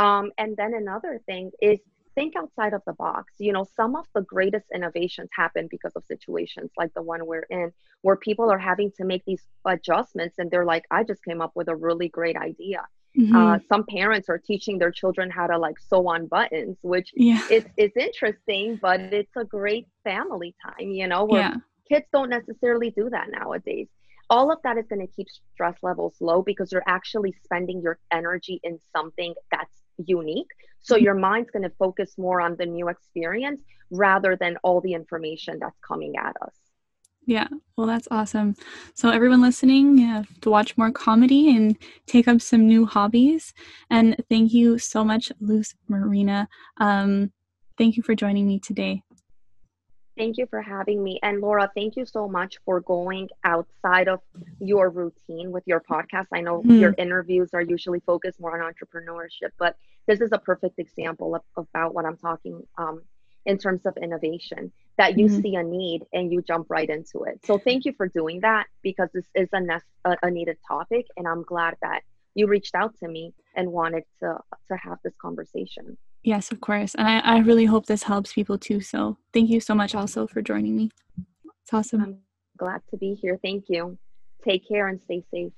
Um, 0.00 0.30
and 0.38 0.56
then 0.56 0.74
another 0.74 1.20
thing 1.26 1.50
is 1.60 1.80
think 2.18 2.34
outside 2.36 2.72
of 2.74 2.82
the 2.86 2.94
box. 2.94 3.32
You 3.38 3.52
know, 3.52 3.64
some 3.76 3.94
of 3.94 4.06
the 4.14 4.22
greatest 4.22 4.66
innovations 4.74 5.30
happen 5.32 5.68
because 5.70 5.92
of 5.94 6.04
situations 6.06 6.70
like 6.76 6.92
the 6.94 7.02
one 7.02 7.24
we're 7.26 7.46
in, 7.48 7.72
where 8.02 8.16
people 8.16 8.50
are 8.50 8.58
having 8.58 8.90
to 8.98 9.04
make 9.04 9.24
these 9.24 9.44
adjustments 9.64 10.34
and 10.38 10.50
they're 10.50 10.64
like, 10.64 10.84
I 10.90 11.04
just 11.04 11.24
came 11.24 11.40
up 11.40 11.52
with 11.54 11.68
a 11.68 11.76
really 11.76 12.08
great 12.08 12.36
idea. 12.36 12.82
Mhm. 13.16 13.34
Uh, 13.34 13.58
some 13.68 13.84
parents 13.86 14.28
are 14.28 14.38
teaching 14.38 14.78
their 14.78 14.90
children 14.90 15.30
how 15.30 15.46
to 15.46 15.56
like 15.58 15.78
sew 15.78 16.06
on 16.08 16.26
buttons, 16.26 16.76
which 16.82 17.08
yeah. 17.14 17.42
is, 17.50 17.64
is 17.76 17.92
interesting, 17.96 18.78
but 18.82 19.00
it's 19.00 19.36
a 19.36 19.44
great 19.44 19.86
family 20.04 20.54
time, 20.64 20.90
you 21.00 21.06
know, 21.06 21.24
where 21.24 21.40
Yeah. 21.40 21.54
kids 21.90 22.06
don't 22.12 22.30
necessarily 22.30 22.90
do 22.90 23.08
that 23.10 23.26
nowadays. 23.30 23.88
All 24.30 24.52
of 24.52 24.58
that 24.64 24.76
is 24.76 24.86
going 24.88 25.04
to 25.06 25.12
keep 25.16 25.28
stress 25.52 25.76
levels 25.82 26.14
low 26.20 26.42
because 26.42 26.70
you're 26.72 26.90
actually 26.98 27.32
spending 27.44 27.80
your 27.80 27.98
energy 28.10 28.60
in 28.62 28.78
something 28.94 29.34
that's 29.50 29.78
unique. 30.06 30.50
So 30.80 30.96
Mhm. 30.96 31.02
your 31.02 31.14
mind's 31.14 31.50
going 31.50 31.64
to 31.64 31.74
focus 31.78 32.16
more 32.18 32.40
on 32.40 32.56
the 32.56 32.66
new 32.66 32.88
experience 32.88 33.62
rather 33.90 34.36
than 34.36 34.56
all 34.62 34.80
the 34.80 34.94
information 34.94 35.58
that's 35.58 35.78
coming 35.80 36.16
at 36.16 36.36
us. 36.40 36.54
Yeah, 37.26 37.48
well, 37.76 37.86
that's 37.86 38.08
awesome. 38.10 38.54
So, 38.94 39.10
everyone 39.10 39.42
listening, 39.42 40.24
to 40.40 40.50
watch 40.50 40.78
more 40.78 40.90
comedy 40.90 41.54
and 41.54 41.76
take 42.06 42.26
up 42.26 42.40
some 42.40 42.66
new 42.66 42.86
hobbies. 42.86 43.52
And 43.90 44.16
thank 44.30 44.54
you 44.54 44.78
so 44.78 45.04
much, 45.04 45.30
Luz 45.38 45.74
Marina. 45.88 46.48
Um, 46.78 47.32
thank 47.76 47.98
you 47.98 48.02
for 48.02 48.14
joining 48.14 48.46
me 48.46 48.58
today. 48.58 49.02
Thank 50.16 50.38
you 50.38 50.46
for 50.46 50.62
having 50.62 51.04
me. 51.04 51.20
And 51.22 51.40
Laura, 51.40 51.70
thank 51.76 51.96
you 51.96 52.06
so 52.06 52.28
much 52.28 52.56
for 52.64 52.80
going 52.80 53.28
outside 53.44 54.08
of 54.08 54.20
your 54.58 54.88
routine 54.88 55.52
with 55.52 55.62
your 55.66 55.80
podcast. 55.80 56.26
I 56.32 56.40
know 56.40 56.62
mm. 56.62 56.80
your 56.80 56.94
interviews 56.98 57.50
are 57.52 57.62
usually 57.62 58.00
focused 58.00 58.40
more 58.40 58.60
on 58.60 58.72
entrepreneurship, 58.72 59.50
but 59.58 59.76
this 60.08 60.20
is 60.20 60.30
a 60.32 60.38
perfect 60.38 60.78
example 60.78 61.36
of, 61.36 61.42
about 61.56 61.94
what 61.94 62.04
I'm 62.04 62.16
talking 62.16 62.62
um, 62.78 63.02
in 63.46 63.58
terms 63.58 63.86
of 63.86 63.96
innovation 63.98 64.72
that 64.96 65.16
you 65.16 65.26
mm-hmm. 65.26 65.40
see 65.40 65.54
a 65.54 65.62
need 65.62 66.02
and 66.12 66.32
you 66.32 66.42
jump 66.42 66.66
right 66.68 66.88
into 66.88 67.22
it. 67.24 67.38
So 67.44 67.58
thank 67.58 67.84
you 67.84 67.92
for 67.96 68.08
doing 68.08 68.40
that 68.40 68.66
because 68.82 69.10
this 69.14 69.26
is 69.34 69.48
a, 69.52 69.60
ne- 69.60 70.16
a 70.22 70.30
needed 70.30 70.56
topic 70.66 71.06
and 71.16 71.28
I'm 71.28 71.44
glad 71.44 71.76
that 71.82 72.00
you 72.34 72.46
reached 72.46 72.74
out 72.74 72.94
to 73.00 73.08
me 73.08 73.34
and 73.54 73.70
wanted 73.70 74.04
to 74.20 74.38
to 74.68 74.76
have 74.76 74.98
this 75.02 75.14
conversation. 75.20 75.96
Yes, 76.22 76.50
of 76.50 76.60
course. 76.60 76.94
And 76.94 77.06
I, 77.06 77.18
I 77.18 77.38
really 77.38 77.64
hope 77.64 77.86
this 77.86 78.04
helps 78.04 78.32
people 78.32 78.58
too. 78.58 78.80
So 78.80 79.18
thank 79.32 79.50
you 79.50 79.60
so 79.60 79.74
much 79.74 79.94
also 79.94 80.26
for 80.26 80.42
joining 80.42 80.76
me. 80.76 80.90
It's 81.62 81.72
awesome. 81.72 82.00
I'm 82.02 82.18
glad 82.56 82.80
to 82.90 82.96
be 82.96 83.14
here. 83.14 83.38
Thank 83.42 83.64
you. 83.68 83.98
Take 84.44 84.66
care 84.68 84.88
and 84.88 85.00
stay 85.02 85.24
safe 85.32 85.52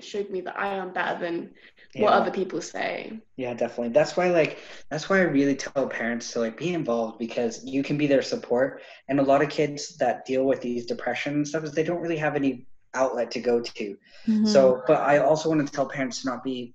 showed 0.00 0.30
me 0.30 0.40
that 0.42 0.58
I 0.58 0.68
am 0.68 0.92
better 0.92 1.18
than 1.18 1.50
yeah. 1.94 2.02
what 2.02 2.12
other 2.12 2.30
people 2.30 2.60
say. 2.60 3.20
Yeah, 3.36 3.54
definitely. 3.54 3.88
That's 3.88 4.16
why 4.16 4.30
like 4.30 4.58
that's 4.90 5.08
why 5.08 5.18
I 5.18 5.22
really 5.22 5.56
tell 5.56 5.86
parents 5.88 6.32
to 6.32 6.40
like 6.40 6.56
be 6.56 6.74
involved 6.74 7.18
because 7.18 7.64
you 7.64 7.82
can 7.82 7.98
be 7.98 8.06
their 8.06 8.22
support. 8.22 8.82
And 9.08 9.18
a 9.18 9.22
lot 9.22 9.42
of 9.42 9.48
kids 9.48 9.96
that 9.96 10.24
deal 10.24 10.44
with 10.44 10.60
these 10.60 10.86
depression 10.86 11.34
and 11.34 11.48
stuff 11.48 11.64
is 11.64 11.72
they 11.72 11.82
don't 11.82 12.00
really 12.00 12.16
have 12.16 12.36
any 12.36 12.66
outlet 12.94 13.30
to 13.32 13.40
go 13.40 13.60
to. 13.60 13.96
Mm-hmm. 14.26 14.46
So 14.46 14.82
but 14.86 15.00
I 15.00 15.18
also 15.18 15.48
want 15.48 15.66
to 15.66 15.72
tell 15.72 15.88
parents 15.88 16.22
to 16.22 16.28
not 16.28 16.44
be 16.44 16.74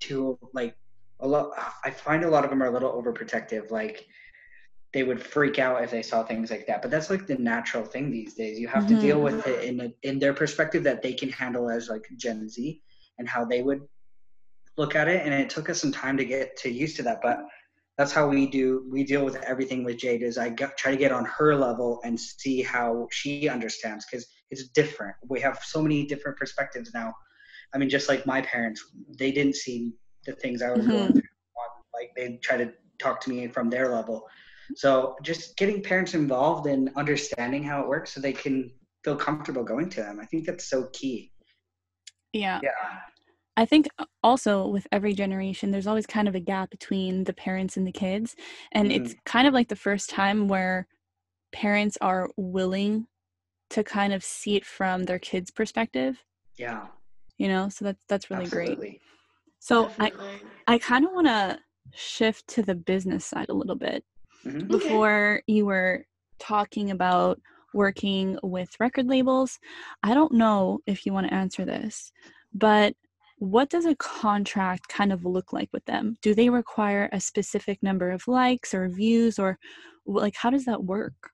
too 0.00 0.38
like 0.54 0.76
a 1.20 1.26
lot 1.26 1.50
I 1.84 1.90
find 1.90 2.24
a 2.24 2.30
lot 2.30 2.44
of 2.44 2.50
them 2.50 2.62
are 2.62 2.66
a 2.66 2.72
little 2.72 2.92
overprotective. 2.92 3.70
Like 3.70 4.06
they 4.94 5.02
would 5.02 5.22
freak 5.22 5.58
out 5.58 5.82
if 5.82 5.90
they 5.90 6.02
saw 6.02 6.22
things 6.22 6.50
like 6.50 6.66
that. 6.66 6.80
But 6.80 6.90
that's 6.90 7.10
like 7.10 7.26
the 7.26 7.36
natural 7.36 7.84
thing 7.84 8.10
these 8.10 8.34
days. 8.34 8.58
You 8.58 8.68
have 8.68 8.84
mm-hmm. 8.84 8.96
to 8.96 9.00
deal 9.00 9.20
with 9.20 9.46
it 9.46 9.64
in 9.64 9.80
a, 9.80 9.92
in 10.02 10.18
their 10.18 10.32
perspective 10.32 10.82
that 10.84 11.02
they 11.02 11.12
can 11.12 11.28
handle 11.28 11.68
as 11.68 11.88
like 11.88 12.06
Gen 12.16 12.48
Z 12.48 12.80
and 13.18 13.28
how 13.28 13.44
they 13.44 13.62
would 13.62 13.82
look 14.78 14.94
at 14.94 15.08
it. 15.08 15.24
And 15.24 15.34
it 15.34 15.50
took 15.50 15.68
us 15.68 15.80
some 15.80 15.92
time 15.92 16.16
to 16.16 16.24
get 16.24 16.56
to 16.58 16.70
used 16.70 16.96
to 16.96 17.02
that, 17.02 17.20
but 17.22 17.40
that's 17.98 18.12
how 18.12 18.28
we 18.28 18.46
do. 18.46 18.86
We 18.90 19.04
deal 19.04 19.24
with 19.24 19.36
everything 19.42 19.84
with 19.84 19.98
Jade. 19.98 20.22
Is 20.22 20.38
I 20.38 20.48
get, 20.50 20.78
try 20.78 20.92
to 20.92 20.96
get 20.96 21.12
on 21.12 21.24
her 21.26 21.54
level 21.54 22.00
and 22.04 22.18
see 22.18 22.62
how 22.62 23.08
she 23.10 23.48
understands 23.48 24.06
because 24.10 24.26
it's 24.50 24.68
different. 24.68 25.16
We 25.28 25.40
have 25.40 25.58
so 25.62 25.82
many 25.82 26.06
different 26.06 26.38
perspectives 26.38 26.92
now. 26.94 27.12
I 27.74 27.78
mean, 27.78 27.90
just 27.90 28.08
like 28.08 28.24
my 28.24 28.40
parents, 28.40 28.82
they 29.18 29.32
didn't 29.32 29.56
see 29.56 29.92
the 30.24 30.32
things 30.32 30.62
I 30.62 30.70
was 30.70 30.80
mm-hmm. 30.80 30.90
going 30.90 31.12
through. 31.12 31.22
Like 31.92 32.10
they 32.16 32.38
try 32.42 32.56
to 32.56 32.72
talk 33.00 33.20
to 33.22 33.30
me 33.30 33.48
from 33.48 33.68
their 33.68 33.88
level 33.88 34.24
so 34.76 35.16
just 35.22 35.56
getting 35.56 35.82
parents 35.82 36.14
involved 36.14 36.66
and 36.66 36.90
understanding 36.96 37.62
how 37.62 37.80
it 37.82 37.88
works 37.88 38.12
so 38.12 38.20
they 38.20 38.32
can 38.32 38.70
feel 39.04 39.16
comfortable 39.16 39.64
going 39.64 39.88
to 39.90 40.00
them. 40.00 40.20
I 40.20 40.26
think 40.26 40.46
that's 40.46 40.68
so 40.68 40.88
key. 40.92 41.32
Yeah. 42.32 42.60
Yeah. 42.62 42.70
I 43.56 43.64
think 43.64 43.88
also 44.22 44.68
with 44.68 44.86
every 44.92 45.14
generation, 45.14 45.70
there's 45.70 45.86
always 45.86 46.06
kind 46.06 46.28
of 46.28 46.34
a 46.34 46.40
gap 46.40 46.70
between 46.70 47.24
the 47.24 47.32
parents 47.32 47.76
and 47.76 47.86
the 47.86 47.92
kids. 47.92 48.36
And 48.72 48.90
mm-hmm. 48.90 49.04
it's 49.04 49.14
kind 49.24 49.48
of 49.48 49.54
like 49.54 49.68
the 49.68 49.76
first 49.76 50.10
time 50.10 50.46
where 50.46 50.86
parents 51.52 51.98
are 52.00 52.30
willing 52.36 53.06
to 53.70 53.82
kind 53.82 54.12
of 54.12 54.22
see 54.22 54.56
it 54.56 54.64
from 54.64 55.04
their 55.04 55.18
kids' 55.18 55.50
perspective. 55.50 56.22
Yeah. 56.56 56.86
You 57.36 57.48
know, 57.48 57.68
so 57.68 57.86
that's 57.86 58.02
that's 58.08 58.30
really 58.30 58.44
Absolutely. 58.44 58.76
great. 58.76 59.00
So 59.58 59.88
Definitely. 59.88 60.40
I 60.66 60.74
I 60.74 60.78
kind 60.78 61.04
of 61.04 61.12
want 61.12 61.26
to 61.26 61.58
shift 61.94 62.46
to 62.48 62.62
the 62.62 62.74
business 62.74 63.24
side 63.24 63.48
a 63.48 63.54
little 63.54 63.76
bit 63.76 64.04
mm-hmm. 64.44 64.66
before 64.68 65.42
you 65.46 65.66
were 65.66 66.04
talking 66.38 66.90
about 66.90 67.40
working 67.74 68.38
with 68.42 68.68
record 68.80 69.06
labels. 69.06 69.58
I 70.02 70.14
don't 70.14 70.32
know 70.32 70.80
if 70.86 71.04
you 71.04 71.12
want 71.12 71.28
to 71.28 71.34
answer 71.34 71.64
this, 71.64 72.12
but 72.54 72.94
what 73.38 73.70
does 73.70 73.86
a 73.86 73.94
contract 73.96 74.88
kind 74.88 75.12
of 75.12 75.24
look 75.24 75.52
like 75.52 75.68
with 75.72 75.84
them? 75.84 76.16
Do 76.22 76.34
they 76.34 76.50
require 76.50 77.08
a 77.12 77.20
specific 77.20 77.82
number 77.82 78.10
of 78.10 78.26
likes 78.26 78.74
or 78.74 78.88
views 78.88 79.38
or 79.38 79.58
like 80.06 80.34
how 80.36 80.50
does 80.50 80.64
that 80.64 80.82
work? 80.82 81.30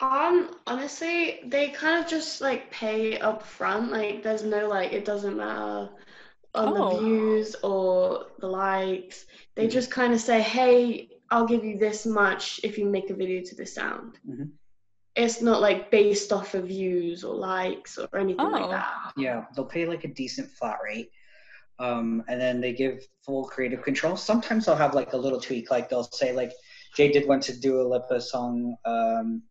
Um, 0.00 0.54
honestly, 0.66 1.40
they 1.46 1.70
kind 1.70 2.02
of 2.02 2.08
just 2.08 2.40
like 2.40 2.70
pay 2.70 3.18
up 3.18 3.42
front. 3.42 3.90
Like 3.90 4.22
there's 4.22 4.44
no 4.44 4.68
like 4.68 4.92
it 4.92 5.04
doesn't 5.04 5.36
matter 5.36 5.88
on 6.54 6.76
oh. 6.76 6.96
the 6.96 7.02
views 7.02 7.56
or 7.62 8.26
the 8.38 8.46
likes. 8.46 9.26
They 9.54 9.64
mm-hmm. 9.64 9.72
just 9.72 9.90
kind 9.90 10.12
of 10.12 10.20
say, 10.20 10.40
"Hey, 10.40 11.08
I'll 11.30 11.46
give 11.46 11.64
you 11.64 11.78
this 11.78 12.06
much 12.06 12.60
if 12.62 12.78
you 12.78 12.86
make 12.86 13.10
a 13.10 13.14
video 13.14 13.42
to 13.42 13.54
this 13.54 13.74
sound. 13.74 14.18
Mm-hmm. 14.28 14.44
It's 15.16 15.42
not 15.42 15.60
like 15.60 15.90
based 15.90 16.32
off 16.32 16.54
of 16.54 16.68
views 16.68 17.24
or 17.24 17.34
likes 17.34 17.98
or 17.98 18.08
anything 18.18 18.46
oh. 18.46 18.50
like 18.50 18.70
that. 18.70 19.12
Yeah, 19.16 19.44
they'll 19.54 19.64
pay 19.64 19.86
like 19.86 20.04
a 20.04 20.08
decent 20.08 20.50
flat 20.52 20.78
rate. 20.82 21.10
Um, 21.80 22.24
and 22.28 22.40
then 22.40 22.60
they 22.60 22.72
give 22.72 23.06
full 23.24 23.44
creative 23.44 23.82
control. 23.82 24.16
Sometimes 24.16 24.66
they'll 24.66 24.76
have 24.76 24.94
like 24.94 25.12
a 25.12 25.16
little 25.16 25.40
tweak, 25.40 25.70
like 25.70 25.88
they'll 25.88 26.04
say 26.04 26.32
like 26.32 26.52
Jay 26.96 27.10
did 27.10 27.28
want 27.28 27.42
to 27.44 27.58
do 27.58 27.80
a 27.80 27.82
Lipa 27.82 28.20
song. 28.20 28.76
Um, 28.84 29.42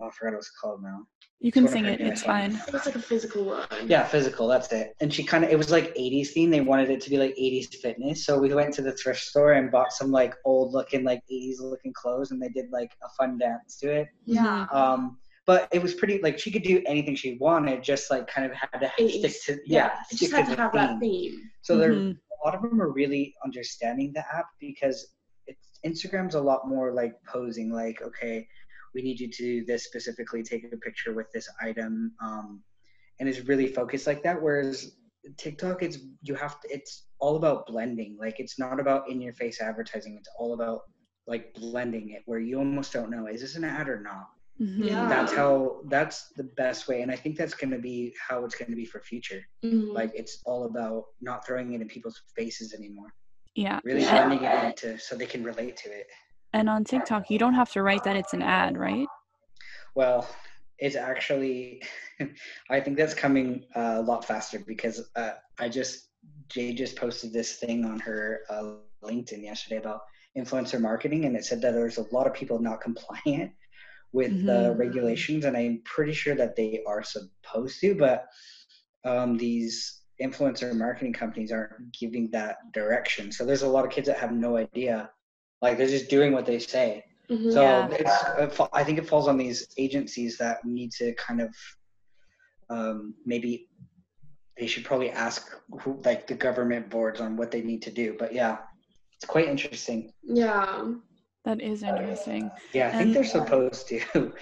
oh, 0.00 0.06
I 0.06 0.10
forgot 0.10 0.32
what 0.32 0.38
it's 0.38 0.50
called 0.50 0.82
now. 0.82 1.06
You 1.40 1.52
can 1.52 1.68
sing 1.68 1.84
it. 1.84 2.00
It's 2.00 2.22
fine. 2.22 2.60
It's 2.66 2.86
like 2.86 2.96
a 2.96 3.00
physical 3.00 3.44
one. 3.44 3.66
Yeah, 3.86 4.04
physical. 4.04 4.48
That's 4.48 4.72
it. 4.72 4.96
And 5.00 5.12
she 5.12 5.22
kind 5.22 5.44
of 5.44 5.50
it 5.50 5.56
was 5.56 5.70
like 5.70 5.94
80s 5.94 6.28
theme. 6.28 6.50
They 6.50 6.60
wanted 6.60 6.90
it 6.90 7.00
to 7.02 7.10
be 7.10 7.16
like 7.16 7.36
80s 7.36 7.72
fitness. 7.76 8.26
So 8.26 8.40
we 8.40 8.52
went 8.52 8.74
to 8.74 8.82
the 8.82 8.92
thrift 8.92 9.20
store 9.20 9.52
and 9.52 9.70
bought 9.70 9.92
some 9.92 10.10
like 10.10 10.34
old 10.44 10.72
looking 10.72 11.04
like 11.04 11.22
80s 11.30 11.60
looking 11.60 11.92
clothes, 11.92 12.32
and 12.32 12.42
they 12.42 12.48
did 12.48 12.72
like 12.72 12.90
a 13.04 13.08
fun 13.10 13.38
dance 13.38 13.76
to 13.78 13.92
it. 13.92 14.08
Yeah. 14.24 14.66
Um, 14.72 15.18
but 15.46 15.68
it 15.70 15.80
was 15.80 15.94
pretty 15.94 16.20
like 16.22 16.40
she 16.40 16.50
could 16.50 16.64
do 16.64 16.82
anything 16.86 17.14
she 17.14 17.38
wanted. 17.40 17.84
Just 17.84 18.10
like 18.10 18.26
kind 18.26 18.50
of 18.50 18.56
had 18.56 18.78
to 18.80 18.90
80s. 19.00 19.30
stick 19.30 19.42
to 19.44 19.62
yeah. 19.64 19.78
yeah 19.78 20.02
stick 20.06 20.18
just 20.18 20.32
had 20.32 20.46
to, 20.46 20.56
to 20.56 20.62
have 20.62 20.72
theme. 20.72 20.80
that 20.80 21.00
theme. 21.00 21.50
So 21.62 21.74
mm-hmm. 21.74 21.80
there, 21.80 21.92
a 21.92 22.38
lot 22.44 22.56
of 22.56 22.62
them 22.62 22.82
are 22.82 22.90
really 22.90 23.32
understanding 23.44 24.12
the 24.12 24.24
app 24.34 24.46
because 24.58 25.14
it's 25.46 25.78
Instagram's 25.86 26.34
a 26.34 26.40
lot 26.40 26.68
more 26.68 26.92
like 26.92 27.14
posing. 27.24 27.72
Like 27.72 28.02
okay 28.02 28.48
we 28.94 29.02
need 29.02 29.20
you 29.20 29.30
to 29.30 29.42
do 29.42 29.64
this 29.64 29.84
specifically, 29.84 30.42
take 30.42 30.64
a 30.72 30.76
picture 30.76 31.14
with 31.14 31.30
this 31.32 31.48
item, 31.60 32.12
um, 32.22 32.62
and 33.20 33.28
it's 33.28 33.40
really 33.40 33.66
focused 33.66 34.06
like 34.06 34.22
that. 34.22 34.40
Whereas 34.40 34.92
TikTok, 35.36 35.82
it's 35.82 35.98
you 36.22 36.34
have 36.34 36.60
to, 36.60 36.68
it's 36.70 37.06
all 37.18 37.36
about 37.36 37.66
blending. 37.66 38.16
Like 38.18 38.40
it's 38.40 38.58
not 38.58 38.80
about 38.80 39.08
in 39.08 39.20
your 39.20 39.32
face 39.32 39.60
advertising. 39.60 40.16
It's 40.18 40.28
all 40.38 40.54
about 40.54 40.82
like 41.26 41.54
blending 41.54 42.10
it, 42.10 42.22
where 42.26 42.38
you 42.38 42.58
almost 42.58 42.92
don't 42.92 43.10
know 43.10 43.26
is 43.26 43.40
this 43.40 43.56
an 43.56 43.64
ad 43.64 43.88
or 43.88 44.00
not. 44.00 44.28
Mm-hmm. 44.60 44.84
Yeah. 44.84 45.08
That's 45.08 45.32
how 45.32 45.82
that's 45.86 46.30
the 46.36 46.44
best 46.44 46.88
way. 46.88 47.02
And 47.02 47.12
I 47.12 47.16
think 47.16 47.36
that's 47.36 47.54
gonna 47.54 47.78
be 47.78 48.14
how 48.28 48.44
it's 48.44 48.54
gonna 48.54 48.76
be 48.76 48.86
for 48.86 49.00
future. 49.00 49.42
Mm-hmm. 49.64 49.92
Like 49.92 50.12
it's 50.14 50.40
all 50.44 50.64
about 50.64 51.04
not 51.20 51.46
throwing 51.46 51.72
it 51.74 51.80
in 51.80 51.88
people's 51.88 52.20
faces 52.36 52.74
anymore. 52.74 53.12
Yeah. 53.54 53.80
Really 53.84 54.02
yeah. 54.02 54.26
blending 54.26 54.46
it 54.46 54.64
into 54.64 54.98
so 54.98 55.14
they 55.14 55.26
can 55.26 55.44
relate 55.44 55.76
to 55.78 55.90
it. 55.90 56.06
And 56.58 56.68
on 56.68 56.82
TikTok, 56.82 57.30
you 57.30 57.38
don't 57.38 57.54
have 57.54 57.70
to 57.70 57.82
write 57.84 58.02
that 58.02 58.16
it's 58.16 58.34
an 58.34 58.42
ad, 58.42 58.76
right? 58.76 59.06
Well, 59.94 60.28
it's 60.80 60.96
actually, 60.96 61.84
I 62.70 62.80
think 62.80 62.96
that's 62.96 63.14
coming 63.14 63.64
uh, 63.76 63.98
a 63.98 64.02
lot 64.02 64.24
faster 64.24 64.58
because 64.66 65.08
uh, 65.14 65.34
I 65.60 65.68
just, 65.68 66.08
Jay 66.48 66.72
just 66.72 66.96
posted 66.96 67.32
this 67.32 67.58
thing 67.58 67.84
on 67.84 68.00
her 68.00 68.40
uh, 68.50 68.72
LinkedIn 69.04 69.44
yesterday 69.44 69.76
about 69.76 70.00
influencer 70.36 70.80
marketing, 70.80 71.26
and 71.26 71.36
it 71.36 71.44
said 71.44 71.62
that 71.62 71.74
there's 71.74 71.98
a 71.98 72.06
lot 72.12 72.26
of 72.26 72.34
people 72.34 72.58
not 72.58 72.80
compliant 72.88 73.52
with 74.12 74.32
mm-hmm. 74.32 74.46
the 74.46 74.74
regulations, 74.76 75.44
and 75.44 75.56
I'm 75.56 75.80
pretty 75.84 76.12
sure 76.12 76.34
that 76.34 76.56
they 76.56 76.82
are 76.88 77.04
supposed 77.04 77.80
to, 77.82 77.94
but 77.94 78.26
um, 79.04 79.36
these 79.36 80.00
influencer 80.20 80.74
marketing 80.74 81.12
companies 81.12 81.52
aren't 81.52 81.92
giving 81.96 82.32
that 82.32 82.56
direction. 82.72 83.30
So 83.30 83.44
there's 83.44 83.62
a 83.62 83.68
lot 83.68 83.84
of 83.84 83.92
kids 83.92 84.08
that 84.08 84.18
have 84.18 84.32
no 84.32 84.56
idea 84.56 85.10
like 85.62 85.78
they're 85.78 85.86
just 85.86 86.08
doing 86.08 86.32
what 86.32 86.46
they 86.46 86.58
say. 86.58 87.04
Mm-hmm, 87.30 87.50
so 87.50 87.62
yeah. 87.62 87.88
it's, 87.90 88.60
I 88.72 88.84
think 88.84 88.98
it 88.98 89.06
falls 89.06 89.28
on 89.28 89.36
these 89.36 89.68
agencies 89.76 90.38
that 90.38 90.64
need 90.64 90.92
to 90.92 91.14
kind 91.14 91.40
of 91.40 91.54
um, 92.70 93.14
maybe 93.26 93.68
they 94.58 94.66
should 94.66 94.84
probably 94.84 95.10
ask 95.10 95.50
who, 95.80 96.00
like 96.04 96.26
the 96.26 96.34
government 96.34 96.90
boards 96.90 97.20
on 97.20 97.36
what 97.36 97.50
they 97.50 97.62
need 97.62 97.82
to 97.82 97.90
do. 97.90 98.16
But 98.18 98.32
yeah, 98.32 98.58
it's 99.16 99.26
quite 99.26 99.46
interesting. 99.46 100.12
Yeah. 100.22 100.92
That 101.44 101.62
is 101.62 101.82
interesting. 101.82 102.50
Yeah, 102.74 102.88
I 102.88 102.90
and, 102.90 102.98
think 102.98 103.14
they're 103.14 103.24
supposed 103.24 103.88
to. 103.88 104.00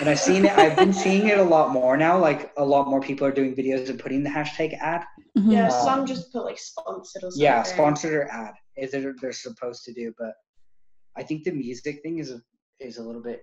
and 0.00 0.08
I've 0.08 0.20
seen 0.20 0.44
it. 0.44 0.52
I've 0.52 0.76
been 0.76 0.92
seeing 0.92 1.26
it 1.26 1.38
a 1.38 1.42
lot 1.42 1.70
more 1.70 1.96
now. 1.96 2.18
Like 2.18 2.52
a 2.56 2.64
lot 2.64 2.88
more 2.88 3.00
people 3.00 3.26
are 3.26 3.32
doing 3.32 3.56
videos 3.56 3.88
and 3.88 3.98
putting 3.98 4.22
the 4.22 4.30
hashtag 4.30 4.78
ad. 4.78 5.02
Mm-hmm. 5.36 5.50
Yeah, 5.50 5.66
um, 5.66 5.84
some 5.84 6.06
just 6.06 6.32
put 6.32 6.44
like 6.44 6.58
sponsored 6.58 7.24
or 7.24 7.30
something. 7.30 7.42
Yeah, 7.42 7.62
sponsored 7.62 8.12
or 8.12 8.28
ad 8.30 8.54
is 8.76 8.94
it 8.94 9.20
they're 9.20 9.32
supposed 9.32 9.84
to 9.84 9.92
do, 9.92 10.12
but 10.18 10.34
I 11.16 11.22
think 11.22 11.44
the 11.44 11.52
music 11.52 12.02
thing 12.02 12.18
is 12.18 12.30
a 12.30 12.40
is 12.80 12.98
a 12.98 13.02
little 13.02 13.22
bit 13.22 13.42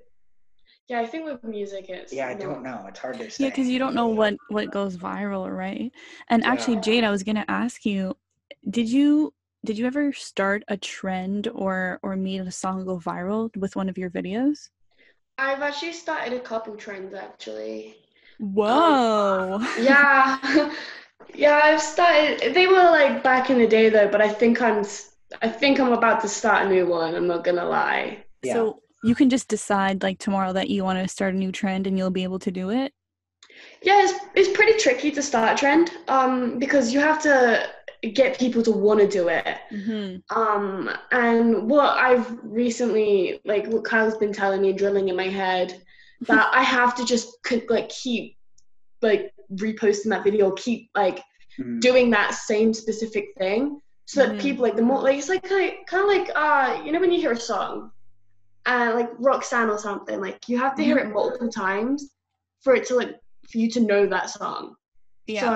Yeah, 0.88 1.00
I 1.00 1.06
think 1.06 1.26
with 1.26 1.44
music 1.44 1.86
it's 1.90 2.12
Yeah, 2.14 2.28
I 2.28 2.34
not- 2.34 2.42
don't 2.42 2.64
know. 2.64 2.86
It's 2.90 3.00
hard 3.00 3.18
to 3.20 3.30
say. 3.30 3.44
Yeah, 3.44 3.50
because 3.52 3.68
you 3.70 3.80
don't 3.80 3.94
know 3.96 4.08
what 4.08 4.36
what 4.50 4.72
goes 4.72 4.98
viral, 4.98 5.46
right? 5.66 5.92
And 6.30 6.44
actually, 6.44 6.78
Jade, 6.78 7.04
I 7.04 7.12
was 7.12 7.24
gonna 7.24 7.46
ask 7.48 7.86
you, 7.86 8.18
did 8.70 8.90
you 8.90 9.34
did 9.66 9.78
you 9.78 9.86
ever 9.86 10.14
start 10.14 10.64
a 10.68 10.78
trend 10.78 11.48
or 11.54 12.00
or 12.02 12.16
made 12.16 12.42
a 12.42 12.52
song 12.52 12.86
go 12.86 12.98
viral 12.98 13.56
with 13.56 13.76
one 13.76 13.90
of 13.90 13.98
your 13.98 14.10
videos? 14.10 14.70
I've 15.38 15.62
actually 15.62 15.94
started 15.94 16.34
a 16.34 16.40
couple 16.40 16.76
trends 16.76 17.14
actually. 17.14 17.98
Whoa! 18.40 19.60
Yeah, 19.80 20.74
yeah, 21.36 21.60
I've 21.64 21.82
started. 21.82 22.54
They 22.54 22.68
were 22.68 22.90
like 23.00 23.22
back 23.24 23.50
in 23.50 23.58
the 23.60 23.68
day 23.68 23.90
though, 23.90 24.10
but 24.10 24.22
I 24.22 24.30
think 24.30 24.62
I'm. 24.62 24.84
S- 25.32 25.38
I 25.42 25.50
think 25.50 25.80
I'm 25.80 25.94
about 25.94 26.22
to 26.22 26.28
start 26.28 26.66
a 26.66 26.70
new 26.70 26.86
one. 26.88 27.16
I'm 27.16 27.28
not 27.28 27.44
gonna 27.44 27.66
lie. 27.66 28.24
Yeah. 28.44 28.54
So 28.54 28.82
you 29.04 29.16
can 29.16 29.30
just 29.30 29.48
decide 29.48 30.04
like 30.04 30.20
tomorrow 30.20 30.54
that 30.54 30.70
you 30.70 30.84
want 30.84 31.00
to 31.00 31.08
start 31.08 31.34
a 31.34 31.38
new 31.38 31.52
trend, 31.52 31.88
and 31.88 31.98
you'll 31.98 32.10
be 32.10 32.24
able 32.24 32.40
to 32.40 32.52
do 32.52 32.70
it. 32.70 32.94
Yeah, 33.82 34.04
it's, 34.04 34.14
it's 34.36 34.50
pretty 34.58 34.78
tricky 34.80 35.12
to 35.12 35.22
start 35.22 35.54
a 35.54 35.60
trend 35.60 35.92
um, 36.08 36.60
because 36.60 36.94
you 36.94 37.00
have 37.00 37.22
to 37.24 37.68
get 38.14 38.38
people 38.40 38.62
to 38.64 38.72
want 38.72 39.00
to 39.00 39.08
do 39.08 39.28
it. 39.28 39.58
Mm-hmm. 39.72 40.38
Um, 40.38 40.90
and 41.12 41.70
what 41.70 41.98
I've 41.98 42.38
recently, 42.44 43.42
like 43.46 43.68
what 43.68 43.84
Kyle's 43.84 44.18
been 44.18 44.32
telling 44.34 44.62
me, 44.62 44.72
drilling 44.74 45.10
in 45.10 45.16
my 45.16 45.28
head, 45.28 45.82
that 46.28 46.50
I 46.54 46.62
have 46.64 46.96
to 46.96 47.06
just 47.06 47.30
c- 47.46 47.64
like 47.70 47.90
keep 47.90 48.38
like 49.02 49.34
reposting 49.54 50.10
that 50.10 50.24
video, 50.24 50.52
keep 50.52 50.90
like 50.96 51.24
Mhm. 51.58 51.82
doing 51.82 52.10
that 52.12 52.34
same 52.36 52.74
specific 52.74 53.26
thing, 53.38 53.82
so 54.10 54.26
that 54.26 54.38
Mhm. 54.38 54.42
people 54.42 54.64
like 54.64 54.76
the 54.76 54.82
more 54.82 55.02
like 55.04 55.20
it's 55.20 55.30
like 55.30 55.44
kind 55.86 56.04
of 56.04 56.08
like 56.16 56.32
uh 56.36 56.82
you 56.84 56.92
know 56.92 57.00
when 57.00 57.12
you 57.12 57.20
hear 57.20 57.34
a 57.34 57.40
song, 57.40 57.92
uh 58.66 58.92
like 58.96 59.12
Roxanne 59.20 59.70
or 59.70 59.78
something, 59.78 60.20
like 60.20 60.50
you 60.50 60.58
have 60.58 60.74
to 60.78 60.84
hear 60.84 60.98
it 60.98 61.10
multiple 61.14 61.48
times 61.50 62.10
for 62.64 62.74
it 62.74 62.88
to 62.88 62.96
like 62.96 63.12
for 63.50 63.58
you 63.60 63.70
to 63.70 63.82
know 63.82 64.08
that 64.08 64.32
song. 64.32 64.76
Yeah. 65.28 65.42
So, 65.42 65.50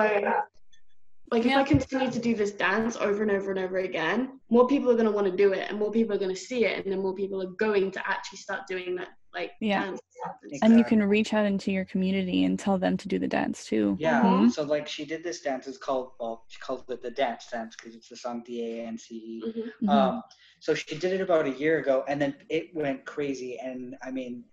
like, 1.32 1.44
if 1.44 1.56
I 1.56 1.64
continue 1.64 2.10
to 2.12 2.20
do 2.20 2.36
this 2.36 2.52
dance 2.52 2.94
over 2.96 3.22
and 3.22 3.32
over 3.32 3.50
and 3.50 3.58
over 3.58 3.78
again, 3.78 4.38
more 4.50 4.68
people 4.68 4.88
are 4.88 4.94
going 4.94 5.06
to 5.06 5.16
want 5.18 5.26
to 5.26 5.36
do 5.36 5.52
it, 5.52 5.68
and 5.68 5.76
more 5.76 5.90
people 5.90 6.14
are 6.14 6.18
going 6.18 6.34
to 6.34 6.40
see 6.40 6.64
it, 6.64 6.74
and 6.84 6.92
then 6.92 7.02
more 7.02 7.14
people 7.14 7.42
are 7.42 7.52
going 7.66 7.90
to 7.90 8.08
actually 8.08 8.38
start 8.38 8.68
doing 8.68 8.94
that, 8.94 9.08
like, 9.34 9.52
Yeah. 9.60 9.84
dance. 9.84 10.00
stuff 10.10 10.36
and 10.42 10.52
And 10.52 10.58
stuff. 10.58 10.70
and 10.70 10.78
you 10.78 10.84
can 10.84 11.02
reach 11.02 11.34
out 11.34 11.44
into 11.46 11.70
your 11.72 11.84
community 11.84 12.44
and 12.44 12.58
tell 12.58 12.78
them 12.78 12.96
to 12.96 13.08
do 13.08 13.18
the 13.18 13.26
dance 13.28 13.64
too. 13.66 13.96
Yeah. 14.00 14.22
Mhm. 14.22 14.52
So 14.52 14.62
like 14.62 14.86
she 14.88 15.04
did 15.04 15.22
this 15.24 15.40
dance. 15.40 15.66
It's 15.66 15.78
called 15.78 16.12
well, 16.20 16.44
she 16.48 16.58
calls 16.60 16.84
it 16.88 17.02
the 17.02 17.10
dance 17.10 17.46
dance 17.52 17.74
because 17.76 17.94
it's 17.94 18.08
the 18.08 18.16
song 18.16 18.42
D 18.46 18.78
A 18.80 18.86
N 18.86 18.96
C 18.96 19.14
E. 19.16 19.42
Mhm. 19.46 19.72
Mhm. 19.82 19.88
Um, 19.90 20.22
so 20.60 20.74
she 20.74 20.96
did 20.96 21.12
it 21.12 21.20
about 21.20 21.46
a 21.46 21.50
year 21.50 21.78
ago, 21.78 22.04
and 22.08 22.20
then 22.22 22.34
it 22.48 22.74
went 22.74 23.04
crazy. 23.04 23.58
And 23.58 23.96
I 24.02 24.10
mean, 24.10 24.44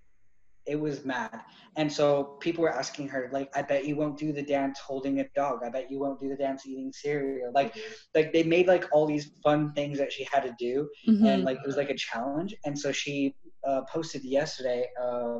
it 0.67 0.75
was 0.79 1.05
mad. 1.05 1.41
And 1.75 1.91
so 1.91 2.37
people 2.39 2.61
were 2.63 2.71
asking 2.73 3.07
her, 3.09 3.29
like, 3.31 3.49
"I 3.57 3.61
bet 3.63 3.85
you 3.85 3.95
won't 3.95 4.17
do 4.17 4.31
the 4.31 4.43
dance 4.43 4.77
holding 4.79 5.19
a 5.19 5.27
dog. 5.35 5.61
I 5.63 5.69
bet 5.69 5.89
you 5.89 5.99
won't 5.99 6.19
do 6.19 6.27
the 6.29 6.35
dance 6.37 6.65
eating 6.67 6.91
cereal." 6.93 7.51
Like, 7.53 7.75
like 8.13 8.31
they 8.33 8.43
made 8.43 8.67
like 8.67 8.85
all 8.91 9.05
these 9.07 9.31
fun 9.43 9.73
things 9.73 9.97
that 9.97 10.11
she 10.11 10.23
had 10.31 10.41
to 10.43 10.55
do, 10.59 10.89
Mhm. 11.07 11.27
and 11.27 11.43
like 11.43 11.57
it 11.63 11.65
was 11.67 11.77
like 11.77 11.89
a 11.89 11.95
challenge. 11.95 12.55
And 12.65 12.77
so 12.77 12.91
she 12.91 13.35
uh, 13.67 13.81
posted 13.91 14.23
yesterday. 14.23 14.87
Uh, 15.01 15.39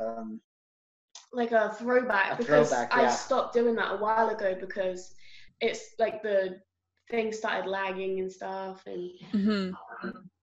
um, 0.00 0.40
like 1.32 1.52
a 1.52 1.74
throwback 1.74 2.34
A 2.34 2.36
because 2.36 2.68
throwback, 2.70 2.94
I 2.94 3.08
stopped 3.08 3.54
doing 3.54 3.74
that 3.76 3.92
a 3.92 3.96
while 3.96 4.28
ago 4.28 4.56
because 4.58 5.14
it's 5.60 5.94
like 5.98 6.22
the 6.22 6.60
thing 7.10 7.32
started 7.32 7.68
lagging 7.68 8.20
and 8.20 8.30
stuff, 8.30 8.82
and 8.86 9.10
Mhm. 9.32 9.74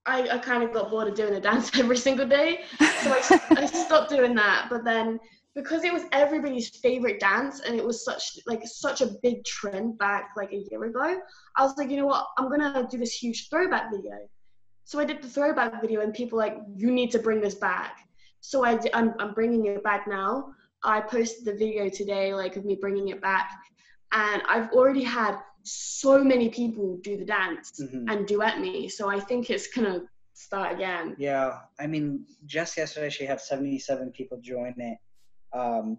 I, 0.06 0.28
I 0.28 0.38
kind 0.38 0.62
of 0.64 0.72
got 0.72 0.90
bored 0.90 1.08
of 1.08 1.14
doing 1.14 1.32
the 1.32 1.40
dance 1.40 1.70
every 1.78 1.96
single 1.96 2.26
day. 2.26 2.62
So 3.02 3.12
I, 3.12 3.40
I 3.56 3.66
stopped 3.66 4.10
doing 4.10 4.34
that. 4.34 4.66
But 4.68 4.84
then 4.84 5.20
because 5.54 5.84
it 5.84 5.92
was 5.92 6.04
everybody's 6.12 6.70
favorite 6.78 7.20
dance 7.20 7.60
and 7.60 7.76
it 7.76 7.84
was 7.84 8.04
such 8.04 8.38
like 8.46 8.60
such 8.64 9.00
a 9.00 9.10
big 9.22 9.44
trend 9.44 9.98
back 9.98 10.30
like 10.36 10.52
a 10.52 10.64
year 10.70 10.82
ago, 10.84 11.20
I 11.56 11.62
was 11.62 11.76
like, 11.76 11.90
you 11.90 11.96
know 11.98 12.06
what, 12.06 12.26
I'm 12.38 12.50
gonna 12.50 12.86
do 12.90 12.98
this 12.98 13.14
huge 13.14 13.48
throwback 13.48 13.90
video. 13.92 14.16
So 14.84 14.98
I 14.98 15.04
did 15.04 15.22
the 15.22 15.28
throwback 15.28 15.80
video 15.80 16.00
and 16.00 16.12
people 16.12 16.38
like, 16.38 16.56
you 16.76 16.90
need 16.90 17.10
to 17.12 17.18
bring 17.18 17.40
this 17.40 17.54
back. 17.54 17.98
So 18.40 18.64
I, 18.64 18.78
I'm, 18.92 19.14
I'm 19.18 19.34
bringing 19.34 19.66
it 19.66 19.82
back 19.84 20.06
now. 20.06 20.54
I 20.84 21.00
posted 21.00 21.44
the 21.44 21.54
video 21.54 21.88
today, 21.88 22.34
like 22.34 22.56
of 22.56 22.64
me 22.64 22.76
bringing 22.80 23.08
it 23.08 23.20
back, 23.20 23.50
and 24.12 24.42
I've 24.48 24.70
already 24.72 25.04
had 25.04 25.38
so 25.62 26.22
many 26.22 26.48
people 26.48 26.98
do 27.02 27.16
the 27.16 27.24
dance 27.24 27.80
mhm. 27.80 28.10
and 28.10 28.26
duet 28.26 28.60
me. 28.60 28.88
So 28.88 29.08
I 29.08 29.20
think 29.20 29.48
it's 29.48 29.68
gonna 29.68 30.02
start 30.34 30.74
again. 30.74 31.14
Yeah, 31.18 31.60
I 31.78 31.86
mean, 31.86 32.26
just 32.46 32.76
yesterday 32.76 33.10
she 33.10 33.24
had 33.24 33.40
77 33.40 34.10
people 34.10 34.38
join 34.42 34.74
it, 34.78 34.98
um, 35.52 35.98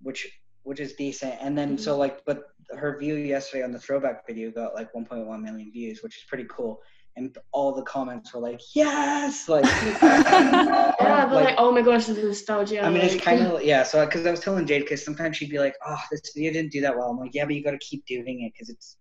which 0.00 0.28
which 0.62 0.80
is 0.80 0.94
decent. 0.94 1.34
And 1.40 1.58
then 1.58 1.76
so 1.76 1.96
like, 1.96 2.24
but 2.24 2.44
her 2.70 2.96
view 2.98 3.16
yesterday 3.16 3.64
on 3.64 3.72
the 3.72 3.78
throwback 3.78 4.26
video 4.26 4.50
got 4.50 4.74
like 4.74 4.92
1.1 4.92 5.26
million 5.42 5.72
views, 5.72 6.02
which 6.02 6.16
is 6.16 6.22
pretty 6.28 6.46
cool. 6.48 6.80
And 7.16 7.36
all 7.52 7.74
the 7.74 7.82
comments 7.82 8.32
were 8.32 8.40
like, 8.40 8.60
yes, 8.74 9.48
like. 9.48 9.64
Yeah, 10.02 11.26
they're 11.26 11.34
like, 11.34 11.44
like- 11.46 11.54
oh 11.58 11.72
my 11.72 11.82
gosh, 11.82 12.06
the 12.06 12.14
nostalgia. 12.14 12.80
I 12.82 12.88
mean, 12.88 13.02
it's 13.02 13.22
kind 13.22 13.40
of 13.42 13.62
yeah. 13.72 13.82
So 13.82 14.04
because 14.04 14.26
I 14.26 14.30
was 14.30 14.40
telling 14.40 14.66
Jade, 14.66 14.82
because 14.82 15.04
sometimes 15.04 15.36
she'd 15.36 15.50
be 15.50 15.58
like, 15.58 15.74
"Oh, 15.86 15.98
this 16.10 16.20
video 16.34 16.52
didn't 16.52 16.72
do 16.72 16.80
that 16.82 16.96
well." 16.96 17.10
I'm 17.10 17.18
like, 17.18 17.34
"Yeah, 17.34 17.44
but 17.44 17.54
you 17.54 17.62
got 17.62 17.72
to 17.72 17.78
keep 17.78 18.06
doing 18.06 18.42
it 18.42 18.52
because 18.54 18.70
it's 18.70 18.96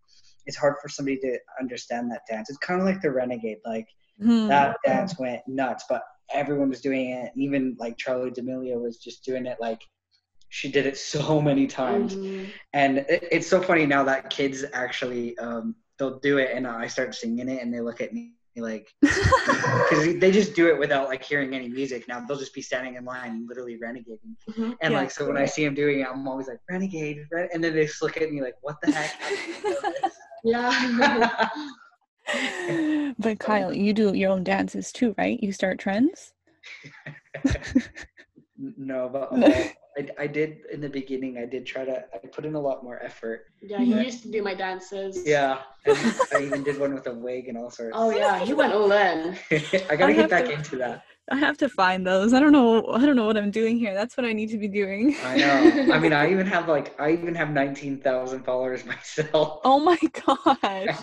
it's 0.46 0.58
hard 0.58 0.76
for 0.82 0.90
somebody 0.90 1.18
to 1.20 1.38
understand 1.60 2.10
that 2.12 2.22
dance. 2.30 2.50
It's 2.50 2.58
kind 2.60 2.82
of 2.82 2.86
like 2.88 3.02
the 3.02 3.12
Renegade. 3.12 3.60
Like 3.66 3.88
Mhm. 4.22 4.48
that 4.50 4.78
dance 4.86 5.18
went 5.20 5.42
nuts, 5.48 5.86
but 5.88 6.02
everyone 6.34 6.70
was 6.70 6.82
doing 6.82 7.12
it. 7.12 7.32
Even 7.36 7.76
like 7.80 7.98
Charli 7.98 8.34
D'Amelio 8.34 8.82
was 8.82 8.98
just 8.98 9.24
doing 9.24 9.46
it. 9.46 9.58
Like 9.62 9.82
she 10.50 10.70
did 10.72 10.86
it 10.86 10.98
so 10.98 11.40
many 11.42 11.68
times, 11.68 12.16
Mhm. 12.16 12.48
and 12.74 12.98
it, 13.00 13.28
it's 13.32 13.48
so 13.48 13.62
funny 13.62 13.86
now 13.86 14.04
that 14.06 14.30
kids 14.30 14.66
actually 14.74 15.38
um, 15.38 15.76
they'll 16.02 16.20
do 16.20 16.40
it, 16.40 16.50
and 16.56 16.66
I 16.66 16.88
start 16.88 17.14
singing 17.14 17.48
it, 17.48 17.62
and 17.62 17.72
they 17.72 17.80
look 17.80 18.02
at 18.02 18.12
me 18.12 18.34
like 18.58 18.90
because 19.02 20.20
they 20.20 20.32
just 20.32 20.56
do 20.56 20.68
it 20.68 20.78
without 20.80 21.08
like 21.08 21.24
hearing 21.24 21.54
any 21.54 21.70
music. 21.70 22.08
Now 22.08 22.26
they'll 22.26 22.38
just 22.40 22.56
be 22.56 22.62
standing 22.64 22.96
in 22.96 23.06
line, 23.06 23.46
literally 23.48 23.78
renegading. 23.78 24.36
Mhm. 24.50 24.76
And 24.82 24.94
Yeah. 24.94 25.00
like, 25.00 25.12
so 25.12 25.28
when 25.28 25.38
I 25.38 25.46
see 25.46 25.64
them 25.64 25.76
doing 25.76 26.00
it, 26.00 26.08
I'm 26.12 26.28
always 26.28 26.48
like, 26.48 26.58
renegade, 26.70 27.28
ren-" 27.32 27.50
and 27.54 27.64
then 27.64 27.76
they 27.76 27.86
just 27.86 28.02
look 28.02 28.18
at 28.18 28.32
me 28.32 28.42
like, 28.42 28.56
what 28.62 28.78
the 28.82 28.92
heck? 28.92 29.12
Yeah. 30.44 31.50
but 33.20 33.38
Kyle, 33.38 33.72
you 33.72 33.94
do 33.94 34.16
your 34.16 34.32
own 34.32 34.44
dances 34.44 34.92
too, 34.92 35.14
right? 35.20 35.40
You 35.40 35.52
start 35.52 35.78
trends. 35.78 36.34
no, 38.58 39.08
but 39.08 39.32
well, 39.32 39.72
I, 39.98 40.08
I 40.24 40.28
did 40.28 40.60
in 40.72 40.80
the 40.80 40.90
beginning. 40.90 41.38
I 41.38 41.46
did 41.46 41.66
try 41.66 41.84
to. 41.86 42.06
I 42.14 42.18
put 42.28 42.46
in 42.46 42.56
a 42.56 42.60
lot 42.60 42.84
more 42.84 43.04
effort. 43.04 43.48
yeah, 43.62 43.80
he 43.80 43.94
used 44.04 44.24
to 44.24 44.32
do 44.32 44.42
my 44.42 44.54
dances. 44.54 45.22
Yeah, 45.26 45.60
and 45.86 45.98
I 46.34 46.44
even 46.44 46.64
did 46.64 46.80
one 46.80 46.94
with 46.94 47.08
a 47.08 47.14
wig 47.14 47.48
and 47.50 47.58
all 47.58 47.70
sorts. 47.70 47.92
Oh 47.96 48.10
yeah, 48.10 48.40
he 48.40 48.54
went 48.54 48.74
all 48.74 48.92
in. 48.92 49.38
I 49.52 49.96
gotta 49.98 50.06
I 50.06 50.14
get 50.14 50.30
back 50.30 50.46
to- 50.46 50.54
into 50.54 50.78
that. 50.78 51.04
I 51.30 51.36
have 51.38 51.58
to 51.60 51.70
find 51.70 52.06
those. 52.06 52.34
I 52.34 52.40
don't 52.42 52.52
know. 52.52 52.86
I 52.88 53.06
don't 53.06 53.16
know 53.16 53.26
what 53.26 53.38
I'm 53.38 53.52
doing 53.52 53.78
here. 53.78 53.94
That's 53.94 54.18
what 54.18 54.26
I 54.26 54.34
need 54.34 54.50
to 54.50 54.58
be 54.58 54.68
doing. 54.68 55.16
I 55.24 55.38
know. 55.38 55.94
I 55.94 56.00
mean, 56.00 56.12
I 56.14 56.30
even 56.32 56.46
have 56.48 56.68
like, 56.68 57.00
I 57.00 57.12
even 57.12 57.36
have 57.36 57.52
nineteen 57.52 58.00
thousand 58.00 58.44
followers 58.44 58.84
myself. 58.86 59.60
Oh 59.64 59.80
my 59.80 59.98
gosh. 60.26 60.98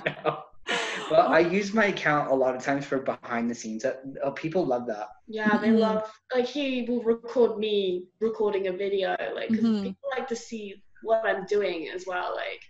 I. 1.10 1.12
Well, 1.12 1.28
I 1.28 1.40
use 1.40 1.72
my 1.74 1.86
account 1.86 2.30
a 2.30 2.34
lot 2.34 2.54
of 2.56 2.62
times 2.62 2.84
for 2.86 2.98
behind 2.98 3.50
the 3.50 3.54
scenes. 3.54 3.84
Uh, 3.84 3.96
uh, 4.24 4.30
people 4.32 4.64
love 4.64 4.86
that. 4.86 5.08
Yeah, 5.26 5.58
they 5.58 5.68
Mhm. 5.68 5.78
love 5.78 6.10
like 6.34 6.46
he 6.46 6.82
will 6.88 7.02
record 7.02 7.58
me 7.58 8.04
recording 8.20 8.68
a 8.68 8.72
video, 8.72 9.16
like 9.34 9.48
'cause 9.50 9.64
Mhm. 9.64 9.82
people 9.82 10.10
like 10.16 10.26
to 10.28 10.36
see 10.36 10.82
what 11.02 11.24
I'm 11.24 11.44
doing 11.46 11.88
as 11.88 12.06
well. 12.06 12.34
Like 12.34 12.62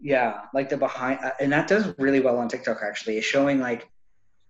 Yeah, 0.00 0.42
like 0.52 0.68
the 0.68 0.76
behind, 0.76 1.20
uh, 1.24 1.32
and 1.40 1.52
that 1.52 1.68
does 1.68 1.94
really 1.98 2.20
well 2.20 2.38
on 2.38 2.48
TikTok. 2.48 2.78
Actually, 2.82 3.18
is 3.18 3.24
showing 3.24 3.58
like 3.60 3.88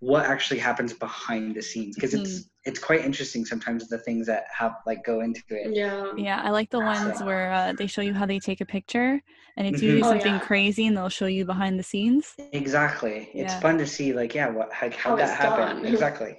what 0.04 0.26
actually 0.26 0.60
happens 0.60 0.92
behind 0.92 1.54
the 1.56 1.62
scenes 1.62 1.94
because 1.94 2.12
it's 2.12 2.50
it's 2.66 2.78
quite 2.78 3.02
interesting 3.04 3.44
sometimes 3.44 3.88
the 3.88 3.98
things 3.98 4.26
that 4.26 4.44
have 4.56 4.72
like 4.86 5.02
go 5.04 5.20
into 5.20 5.42
it. 5.50 5.74
yeah, 5.74 6.12
Yeah, 6.16 6.40
I 6.44 6.50
like 6.50 6.70
the 6.70 6.80
ones 6.80 7.18
So- 7.18 7.24
where 7.26 7.52
uh, 7.52 7.72
they 7.78 7.86
show 7.86 8.02
you 8.02 8.12
how 8.14 8.26
they 8.26 8.38
take 8.38 8.60
a 8.60 8.66
picture, 8.66 9.20
and 9.56 9.66
it's 9.66 9.80
Mhm. 9.80 9.86
usually 9.88 10.02
Oh, 10.02 10.10
something 10.12 10.34
yeah. 10.34 10.40
crazy, 10.50 10.86
and 10.86 10.96
they'll 10.96 11.08
show 11.20 11.26
you 11.26 11.44
behind 11.46 11.78
the 11.78 11.82
scenes. 11.82 12.34
Exactly, 12.52 13.30
it's 13.34 13.54
fun 13.64 13.76
to 13.78 13.86
see 13.86 14.12
like 14.12 14.34
yeah, 14.34 14.48
what 14.50 14.68
like 14.82 14.94
how, 14.94 15.10
How 15.10 15.16
that 15.16 15.28
it's 15.30 15.38
happened. 15.44 15.82
done. 15.82 15.86
Exactly. 15.94 16.32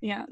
Yeah. 0.00 0.24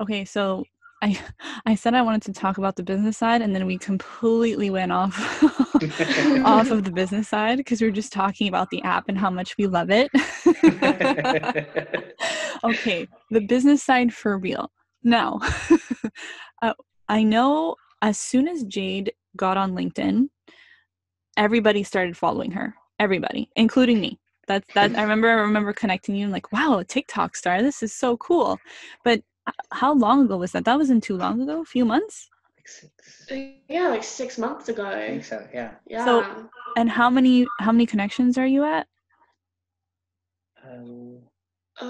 Okay, 0.00 0.24
so 0.24 0.64
I 1.02 1.20
I 1.66 1.74
said 1.74 1.94
I 1.94 2.02
wanted 2.02 2.22
to 2.22 2.32
talk 2.32 2.58
about 2.58 2.76
the 2.76 2.82
business 2.82 3.18
side, 3.18 3.42
and 3.42 3.54
then 3.54 3.66
we 3.66 3.76
completely 3.76 4.70
went 4.70 4.92
off 4.92 5.42
off 6.44 6.70
of 6.70 6.84
the 6.84 6.92
business 6.92 7.28
side 7.28 7.58
because 7.58 7.80
we 7.80 7.88
were 7.88 7.92
just 7.92 8.12
talking 8.12 8.48
about 8.48 8.70
the 8.70 8.82
app 8.82 9.08
and 9.08 9.18
how 9.18 9.30
much 9.30 9.56
we 9.58 9.66
love 9.66 9.90
it. 9.90 10.10
okay, 12.64 13.08
the 13.30 13.40
business 13.40 13.82
side 13.82 14.14
for 14.14 14.38
real. 14.38 14.70
Now, 15.02 15.40
uh, 16.62 16.74
I 17.08 17.24
know 17.24 17.76
as 18.00 18.18
soon 18.18 18.48
as 18.48 18.62
Jade 18.64 19.12
got 19.36 19.56
on 19.56 19.72
LinkedIn, 19.72 20.28
everybody 21.36 21.82
started 21.82 22.16
following 22.16 22.52
her. 22.52 22.74
Everybody, 22.98 23.50
including 23.56 24.00
me. 24.00 24.18
That's 24.46 24.72
that. 24.74 24.96
I 24.96 25.02
remember. 25.02 25.28
I 25.28 25.34
remember 25.34 25.72
connecting 25.72 26.14
you 26.14 26.24
and 26.24 26.32
like, 26.32 26.52
wow, 26.52 26.82
TikTok 26.86 27.36
star. 27.36 27.62
This 27.62 27.82
is 27.82 27.92
so 27.92 28.16
cool. 28.16 28.58
But 29.04 29.22
how 29.72 29.92
long 29.94 30.24
ago 30.24 30.36
was 30.36 30.52
that? 30.52 30.64
That 30.64 30.78
wasn't 30.78 31.02
too 31.02 31.16
long 31.16 31.40
ago. 31.40 31.60
A 31.60 31.64
few 31.64 31.84
months. 31.84 32.28
Like 32.56 32.68
six. 32.68 33.26
Yeah, 33.68 33.88
like 33.88 34.04
six 34.04 34.38
months 34.38 34.68
ago. 34.68 34.84
I 34.86 35.06
think 35.08 35.24
so. 35.24 35.46
Yeah. 35.52 35.72
Yeah. 35.86 36.04
So- 36.04 36.48
And 36.76 36.88
how 36.88 37.10
many 37.10 37.46
how 37.60 37.72
many 37.72 37.86
connections 37.86 38.38
are 38.38 38.46
you 38.46 38.64
at? 38.64 38.86
Um, 40.64 41.18
uh, 41.80 41.84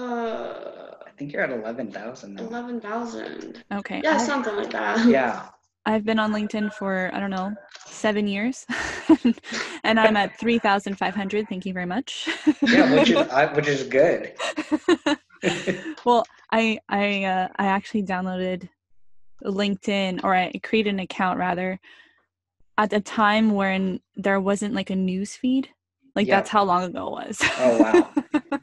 I 1.05 1.11
think 1.17 1.31
you're 1.31 1.43
at 1.43 1.51
eleven 1.51 1.91
thousand. 1.91 2.39
Eleven 2.39 2.81
thousand. 2.81 3.63
Okay. 3.71 4.01
Yeah, 4.03 4.15
I- 4.15 4.17
something 4.17 4.55
like 4.55 4.71
that. 4.71 5.05
Yeah. 5.07 5.47
I've 5.85 6.05
been 6.05 6.17
on 6.17 6.31
LinkedIn 6.31 6.73
for 6.73 7.11
I 7.13 7.19
don't 7.19 7.29
know 7.29 7.53
seven 7.87 8.25
years, 8.25 8.65
and 9.83 9.99
I'm 9.99 10.15
at 10.15 10.39
three 10.39 10.57
thousand 10.57 10.95
five 10.97 11.13
hundred. 11.13 11.47
Thank 11.49 11.65
you 11.65 11.73
very 11.73 11.85
much. 11.85 12.29
Yeah, 12.61 12.93
which 12.95 13.09
is 13.11 13.17
I, 13.39 13.51
which 13.53 13.67
is 13.67 13.83
good. 13.83 14.31
well, 16.05 16.25
I 16.53 16.79
I 16.87 17.23
uh, 17.23 17.47
I 17.57 17.65
actually 17.65 18.03
downloaded 18.03 18.69
LinkedIn 19.43 20.23
or 20.23 20.35
I 20.35 20.51
created 20.61 20.93
an 20.93 20.99
account 20.99 21.39
rather 21.39 21.79
at 22.77 22.93
a 22.93 23.01
time 23.01 23.51
when 23.55 23.99
there 24.15 24.39
wasn't 24.39 24.75
like 24.75 24.91
a 24.91 24.95
news 24.95 25.35
feed. 25.35 25.69
Like 26.15 26.27
Yeah. 26.27 26.37
that's 26.37 26.49
how 26.51 26.63
long 26.63 26.83
ago 26.83 27.07
it 27.07 27.11
was. 27.11 27.41
Oh, 27.57 27.79
wow. 27.79 28.13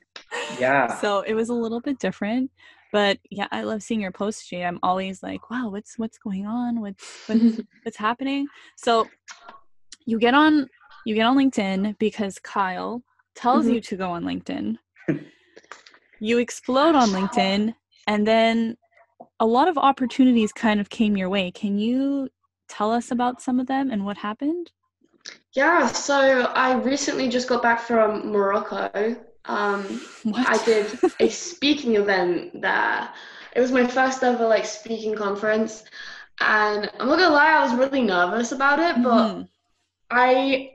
Yeah. 0.59 0.87
So 1.00 1.20
it 1.22 1.35
was 1.35 1.48
a 1.48 1.55
little 1.55 1.81
bit 1.81 1.98
different. 1.98 2.50
But 2.92 3.18
yeah, 3.31 3.46
I 3.50 3.62
love 3.62 3.83
seeing 3.83 4.00
your 4.00 4.12
posts, 4.12 4.46
Jay. 4.48 4.64
I'm 4.64 4.79
always 4.83 5.22
like, 5.22 5.48
wow, 5.50 5.68
what's 5.70 5.98
what's 5.98 6.18
going 6.18 6.46
on? 6.46 6.81
What's 6.81 7.22
what's, 7.26 7.61
what's 7.83 7.96
happening? 7.96 8.46
So 8.76 9.09
you 10.07 10.18
get 10.18 10.35
on 10.35 10.68
you 11.07 11.14
get 11.14 11.26
on 11.26 11.37
LinkedIn 11.37 11.98
because 11.98 12.38
Kyle 12.38 13.03
tells 13.35 13.66
Mhm. 13.66 13.74
you 13.74 13.81
to 13.81 13.96
go 13.96 14.11
on 14.11 14.24
LinkedIn. 14.24 14.79
you 16.20 16.38
explode 16.38 16.94
on 16.94 17.11
LinkedIn 17.11 17.74
and 18.07 18.27
then 18.27 18.77
a 19.41 19.47
lot 19.47 19.69
of 19.69 19.79
opportunities 19.79 20.53
kind 20.53 20.81
of 20.81 20.91
came 20.91 21.17
your 21.17 21.29
way. 21.31 21.51
Can 21.51 21.79
you 21.79 22.31
tell 22.69 22.93
us 22.93 23.11
about 23.11 23.43
some 23.43 23.61
of 23.61 23.67
them 23.67 23.91
and 23.91 24.05
what 24.05 24.19
happened? 24.19 24.73
Yeah, 25.53 25.87
so 25.87 26.43
I 26.55 26.75
recently 26.75 27.29
just 27.29 27.49
got 27.49 27.63
back 27.63 27.81
from 27.81 28.31
Morocco. 28.31 29.17
Um, 29.47 30.01
What? 30.23 30.47
I 30.49 30.59
did 30.65 30.99
a 31.19 31.29
speaking 31.29 31.97
event 31.97 32.61
there. 32.61 33.11
It 33.57 33.61
was 33.61 33.73
my 33.73 33.87
first 33.87 34.23
ever 34.23 34.47
like 34.47 34.65
speaking 34.65 35.15
conference, 35.17 35.83
and 36.41 36.91
I'm 37.01 37.09
not 37.09 37.19
gonna 37.19 37.35
lie, 37.35 37.53
I 37.53 37.65
was 37.65 37.75
really 37.75 38.03
nervous 38.03 38.53
about 38.53 38.79
it, 38.79 39.03
but 39.03 39.33
Mhm. 39.33 39.49
I 40.11 40.73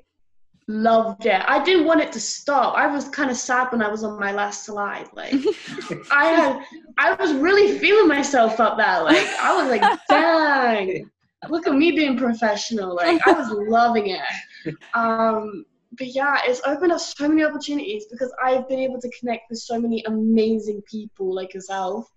loved 0.67 1.25
it. 1.25 1.41
I 1.47 1.63
didn't 1.63 1.85
want 1.85 2.01
it 2.01 2.11
to 2.13 2.19
stop. 2.19 2.75
I 2.75 2.87
was 2.87 3.07
kind 3.09 3.29
of 3.29 3.37
sad 3.37 3.71
when 3.71 3.81
I 3.81 3.89
was 3.89 4.03
on 4.03 4.19
my 4.19 4.31
last 4.31 4.65
slide. 4.65 5.07
Like 5.13 5.33
I 6.11 6.25
had, 6.25 6.63
I 6.97 7.13
was 7.13 7.33
really 7.33 7.77
feeling 7.77 8.07
myself 8.07 8.59
up 8.59 8.77
there. 8.77 9.03
Like 9.03 9.27
I 9.39 9.55
was 9.55 9.69
like, 9.69 9.99
dang, 10.09 11.09
look 11.49 11.67
at 11.67 11.73
me 11.75 11.91
being 11.91 12.17
professional. 12.17 12.95
Like 12.95 13.25
I 13.27 13.31
was 13.31 13.49
loving 13.69 14.07
it. 14.07 14.75
Um, 14.93 15.65
but 15.97 16.07
yeah, 16.07 16.39
it's 16.43 16.61
opened 16.65 16.91
up 16.91 16.99
so 16.99 17.27
many 17.27 17.43
opportunities 17.43 18.05
because 18.09 18.33
I've 18.43 18.67
been 18.67 18.79
able 18.79 18.99
to 18.99 19.11
connect 19.19 19.49
with 19.49 19.59
so 19.59 19.79
many 19.79 20.03
amazing 20.05 20.81
people 20.89 21.33
like 21.33 21.53
yourself. 21.53 22.09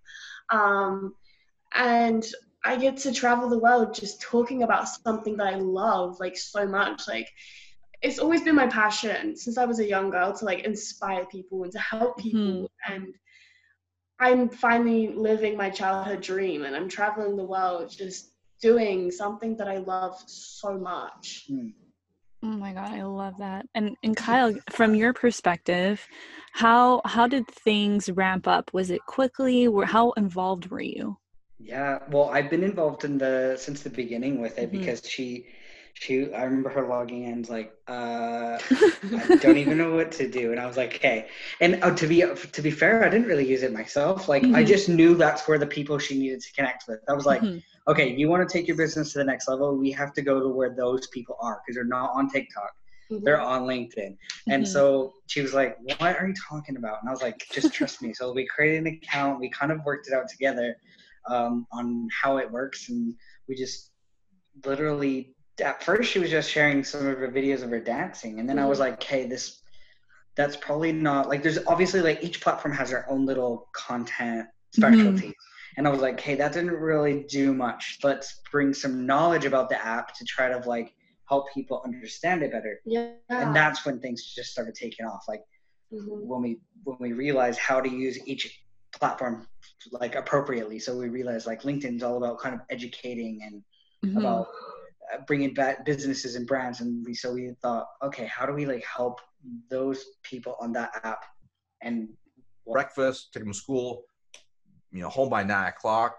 Um, 0.50 1.14
and 1.74 2.26
I 2.64 2.76
get 2.76 2.96
to 2.98 3.12
travel 3.12 3.48
the 3.48 3.58
world 3.58 3.94
just 3.94 4.20
talking 4.20 4.62
about 4.62 4.88
something 4.88 5.36
that 5.36 5.54
I 5.54 5.56
love 5.56 6.18
like 6.18 6.36
so 6.36 6.66
much. 6.66 7.06
Like 7.06 7.28
it's 8.02 8.18
always 8.18 8.42
been 8.42 8.54
my 8.54 8.66
passion 8.68 9.36
since 9.36 9.58
I 9.58 9.64
was 9.64 9.80
a 9.80 9.86
young 9.88 10.10
girl 10.10 10.32
to 10.32 10.44
like 10.44 10.60
inspire 10.60 11.24
people 11.26 11.64
and 11.64 11.72
to 11.72 11.78
help 11.80 12.18
people. 12.18 12.70
And 12.86 13.14
I'm 14.20 14.48
finally 14.48 15.08
living 15.08 15.56
my 15.56 15.70
childhood 15.70 16.20
dream 16.20 16.64
and 16.64 16.74
I'm 16.74 16.88
traveling 16.88 17.36
the 17.36 17.44
world 17.44 17.90
just 17.90 18.32
doing 18.60 19.10
something 19.10 19.56
that 19.56 19.68
I 19.68 19.78
love 19.78 20.16
so 20.26 20.76
much. 20.78 21.44
Hmm. 21.48 21.68
Oh 22.44 22.46
my 22.46 22.72
god, 22.72 22.92
I 22.92 23.02
love 23.02 23.36
that. 23.38 23.66
And 23.74 23.96
and 24.04 24.16
Kyle, 24.16 24.54
from 24.70 24.94
your 24.94 25.12
perspective, 25.12 26.06
how 26.52 27.00
how 27.04 27.26
did 27.26 27.48
things 27.48 28.08
ramp 28.10 28.46
up? 28.46 28.72
Was 28.72 28.90
it 28.90 29.00
quickly? 29.06 29.66
Were 29.66 29.86
how 29.86 30.12
involved 30.12 30.66
were 30.70 30.80
you? 30.80 31.18
Yeah, 31.58 31.98
well, 32.10 32.30
I've 32.30 32.48
been 32.48 32.62
involved 32.62 33.04
in 33.04 33.18
the 33.18 33.56
since 33.58 33.82
the 33.82 33.90
beginning 33.90 34.40
with 34.40 34.56
it 34.58 34.68
Mhm. 34.68 34.80
because 34.80 35.02
she, 35.04 35.46
she, 36.00 36.32
I 36.34 36.44
remember 36.44 36.70
her 36.70 36.86
logging 36.88 37.24
in 37.24 37.42
like, 37.48 37.72
uh, 37.88 38.58
I 39.16 39.26
don't 39.40 39.58
even 39.58 39.78
know 39.78 39.94
what 39.94 40.12
to 40.12 40.28
do, 40.28 40.52
and 40.52 40.60
I 40.60 40.66
was 40.66 40.76
like, 40.76 40.94
okay. 40.96 41.28
And 41.60 41.82
uh, 41.82 41.94
to 41.94 42.06
be 42.06 42.20
to 42.20 42.62
be 42.62 42.70
fair, 42.70 43.04
I 43.04 43.08
didn't 43.08 43.26
really 43.26 43.46
use 43.48 43.62
it 43.62 43.72
myself. 43.72 44.28
Like, 44.28 44.50
I 44.54 44.62
Mhm. 44.62 44.66
just 44.66 44.88
knew 44.88 45.14
that's 45.14 45.48
where 45.48 45.58
the 45.58 45.66
people 45.66 45.98
she 45.98 46.18
needed 46.18 46.40
to 46.40 46.52
connect 46.52 46.84
with. 46.88 47.00
I 47.08 47.12
was 47.14 47.26
like, 47.26 47.42
Mhm. 47.42 47.62
okay, 47.88 48.14
you 48.14 48.28
want 48.28 48.46
to 48.48 48.52
take 48.52 48.66
your 48.68 48.76
business 48.76 49.12
to 49.12 49.18
the 49.18 49.24
next 49.24 49.48
level, 49.48 49.76
we 49.76 49.90
have 49.92 50.12
to 50.14 50.22
go 50.22 50.40
to 50.40 50.48
where 50.48 50.74
those 50.74 51.06
people 51.08 51.36
are 51.40 51.60
because 51.64 51.74
they're 51.76 51.84
not 51.84 52.10
on 52.14 52.28
TikTok, 52.30 52.70
they're 53.24 53.40
on 53.40 53.62
LinkedIn. 53.62 54.16
And 54.50 54.66
Mhm. 54.66 54.66
so 54.66 55.14
she 55.26 55.40
was 55.42 55.54
like, 55.54 55.76
What 55.82 56.02
are 56.20 56.26
you 56.26 56.34
talking 56.48 56.76
about? 56.76 56.98
And 57.00 57.08
I 57.08 57.12
was 57.12 57.22
like, 57.22 57.42
Just 57.52 57.72
trust 57.74 58.02
me. 58.02 58.12
So 58.14 58.32
we 58.32 58.46
created 58.46 58.86
an 58.86 58.86
account. 59.02 59.40
We 59.40 59.50
kind 59.50 59.72
of 59.72 59.84
worked 59.84 60.08
it 60.08 60.14
out 60.14 60.28
together 60.28 60.76
um, 61.28 61.66
on 61.72 62.08
how 62.22 62.36
it 62.38 62.50
works. 62.50 62.88
And 62.88 63.14
we 63.48 63.54
just 63.56 63.90
literally, 64.64 65.34
at 65.60 65.82
first, 65.82 66.10
she 66.10 66.18
was 66.18 66.30
just 66.30 66.50
sharing 66.50 66.84
some 66.84 67.06
of 67.06 67.18
her 67.18 67.28
videos 67.28 67.62
of 67.62 67.70
her 67.70 67.80
dancing. 67.80 68.40
And 68.40 68.48
then 68.48 68.58
I 68.58 68.66
was 68.66 68.78
Mhm. 68.78 68.82
like, 68.82 69.02
Hey, 69.02 69.26
this, 69.26 69.62
that's 70.36 70.56
probably 70.56 70.92
not 70.92 71.28
like, 71.28 71.42
there's 71.42 71.58
obviously 71.66 72.00
like 72.00 72.22
each 72.22 72.40
platform 72.40 72.74
has 72.74 72.90
their 72.90 73.10
own 73.10 73.26
little 73.26 73.68
content 73.74 74.46
specialties. 74.72 75.34
And 75.76 75.86
I 75.86 75.90
was 75.90 76.00
like, 76.00 76.18
Hey, 76.20 76.34
that 76.36 76.52
didn't 76.52 76.72
really 76.72 77.24
do 77.28 77.52
much. 77.54 77.98
Let's 78.02 78.40
bring 78.50 78.72
some 78.74 79.06
knowledge 79.06 79.44
about 79.44 79.68
the 79.68 79.84
app 79.84 80.14
to 80.14 80.24
try 80.24 80.48
to 80.48 80.58
like 80.68 80.92
help 81.28 81.52
people 81.52 81.82
understand 81.84 82.42
it 82.42 82.50
better 82.52 82.80
Yeah. 82.86 83.10
and 83.28 83.54
that's 83.54 83.84
when 83.84 84.00
things 84.00 84.24
just 84.34 84.50
started 84.50 84.74
taking 84.74 85.04
off 85.04 85.24
like 85.28 85.42
Mhm. 85.92 86.26
when 86.26 86.40
we 86.40 86.60
when 86.84 86.96
we 87.00 87.12
realized 87.12 87.58
how 87.58 87.82
to 87.82 87.88
use 87.88 88.18
each 88.26 88.64
platform 88.92 89.46
like 89.90 90.14
appropriately 90.14 90.78
so 90.78 90.96
we 90.96 91.10
realized 91.10 91.46
like 91.46 91.62
linkedin's 91.64 92.02
all 92.02 92.16
about 92.16 92.38
kind 92.38 92.54
of 92.54 92.62
educating 92.70 93.40
and 93.42 93.62
Mhm. 94.06 94.16
about 94.20 94.46
bringing 95.26 95.54
back 95.54 95.84
businesses 95.84 96.36
and 96.36 96.46
brands 96.46 96.80
and 96.80 97.04
we 97.04 97.14
so 97.14 97.32
we 97.32 97.52
thought 97.62 97.86
okay 98.02 98.26
how 98.26 98.44
do 98.44 98.52
we 98.52 98.66
like 98.66 98.84
help 98.84 99.20
those 99.70 100.04
people 100.22 100.56
on 100.60 100.72
that 100.72 100.90
app 101.04 101.24
and 101.82 102.08
breakfast, 102.70 103.32
take 103.32 103.42
them 103.42 103.52
to 103.52 103.58
school, 103.58 104.04
you 104.92 105.00
know, 105.02 105.08
home 105.08 105.28
by 105.28 105.42
nine 105.42 105.68
o'clock. 105.68 106.18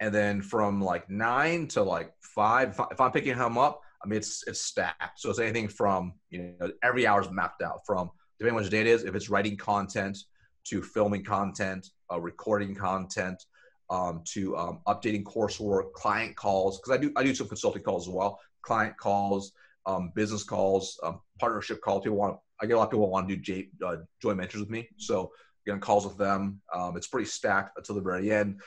And 0.00 0.14
then 0.14 0.42
from 0.42 0.80
like 0.80 1.10
nine 1.10 1.66
to 1.68 1.82
like 1.82 2.12
five, 2.22 2.80
if 2.90 3.00
I'm 3.00 3.10
picking 3.10 3.36
him 3.36 3.58
up, 3.58 3.80
I 4.02 4.08
mean, 4.08 4.18
it's, 4.18 4.44
it's 4.46 4.60
stacked. 4.60 5.18
So 5.18 5.30
it's 5.30 5.40
anything 5.40 5.68
from, 5.68 6.14
you 6.30 6.54
know, 6.60 6.70
every 6.84 7.06
hour 7.06 7.20
is 7.20 7.30
mapped 7.30 7.62
out 7.62 7.80
from, 7.84 8.10
depending 8.38 8.56
on 8.56 8.62
what 8.62 8.72
your 8.72 8.84
day 8.84 8.88
is, 8.88 9.02
if 9.02 9.14
it's 9.16 9.28
writing 9.28 9.56
content 9.56 10.18
to 10.64 10.82
filming 10.82 11.24
content, 11.24 11.88
uh, 12.12 12.20
recording 12.20 12.74
content, 12.76 13.44
um, 13.90 14.22
to 14.26 14.56
um, 14.56 14.80
updating 14.86 15.22
coursework, 15.22 15.92
client 15.92 16.36
calls, 16.36 16.78
because 16.78 16.98
I 16.98 17.00
do, 17.00 17.12
I 17.16 17.22
do 17.22 17.34
some 17.34 17.48
consulting 17.48 17.82
calls 17.82 18.06
as 18.06 18.12
well, 18.12 18.40
client 18.62 18.96
calls, 18.96 19.52
um, 19.86 20.12
business 20.14 20.42
calls, 20.42 20.98
um, 21.02 21.20
partnership 21.38 21.80
calls. 21.80 22.04
People 22.04 22.18
want, 22.18 22.38
I 22.60 22.66
get 22.66 22.74
a 22.74 22.76
lot 22.76 22.84
of 22.84 22.90
people 22.90 23.08
want 23.10 23.28
to 23.28 23.36
do 23.36 23.42
J, 23.42 23.68
uh, 23.84 23.96
joint 24.20 24.38
ventures 24.38 24.60
with 24.60 24.70
me. 24.70 24.88
So, 24.96 25.32
getting 25.68 25.80
calls 25.80 26.06
with 26.06 26.16
them. 26.16 26.60
Um, 26.74 26.96
it's 26.96 27.06
pretty 27.06 27.28
stacked 27.28 27.76
until 27.76 27.94
the 27.94 28.00
very 28.00 28.32
end. 28.32 28.60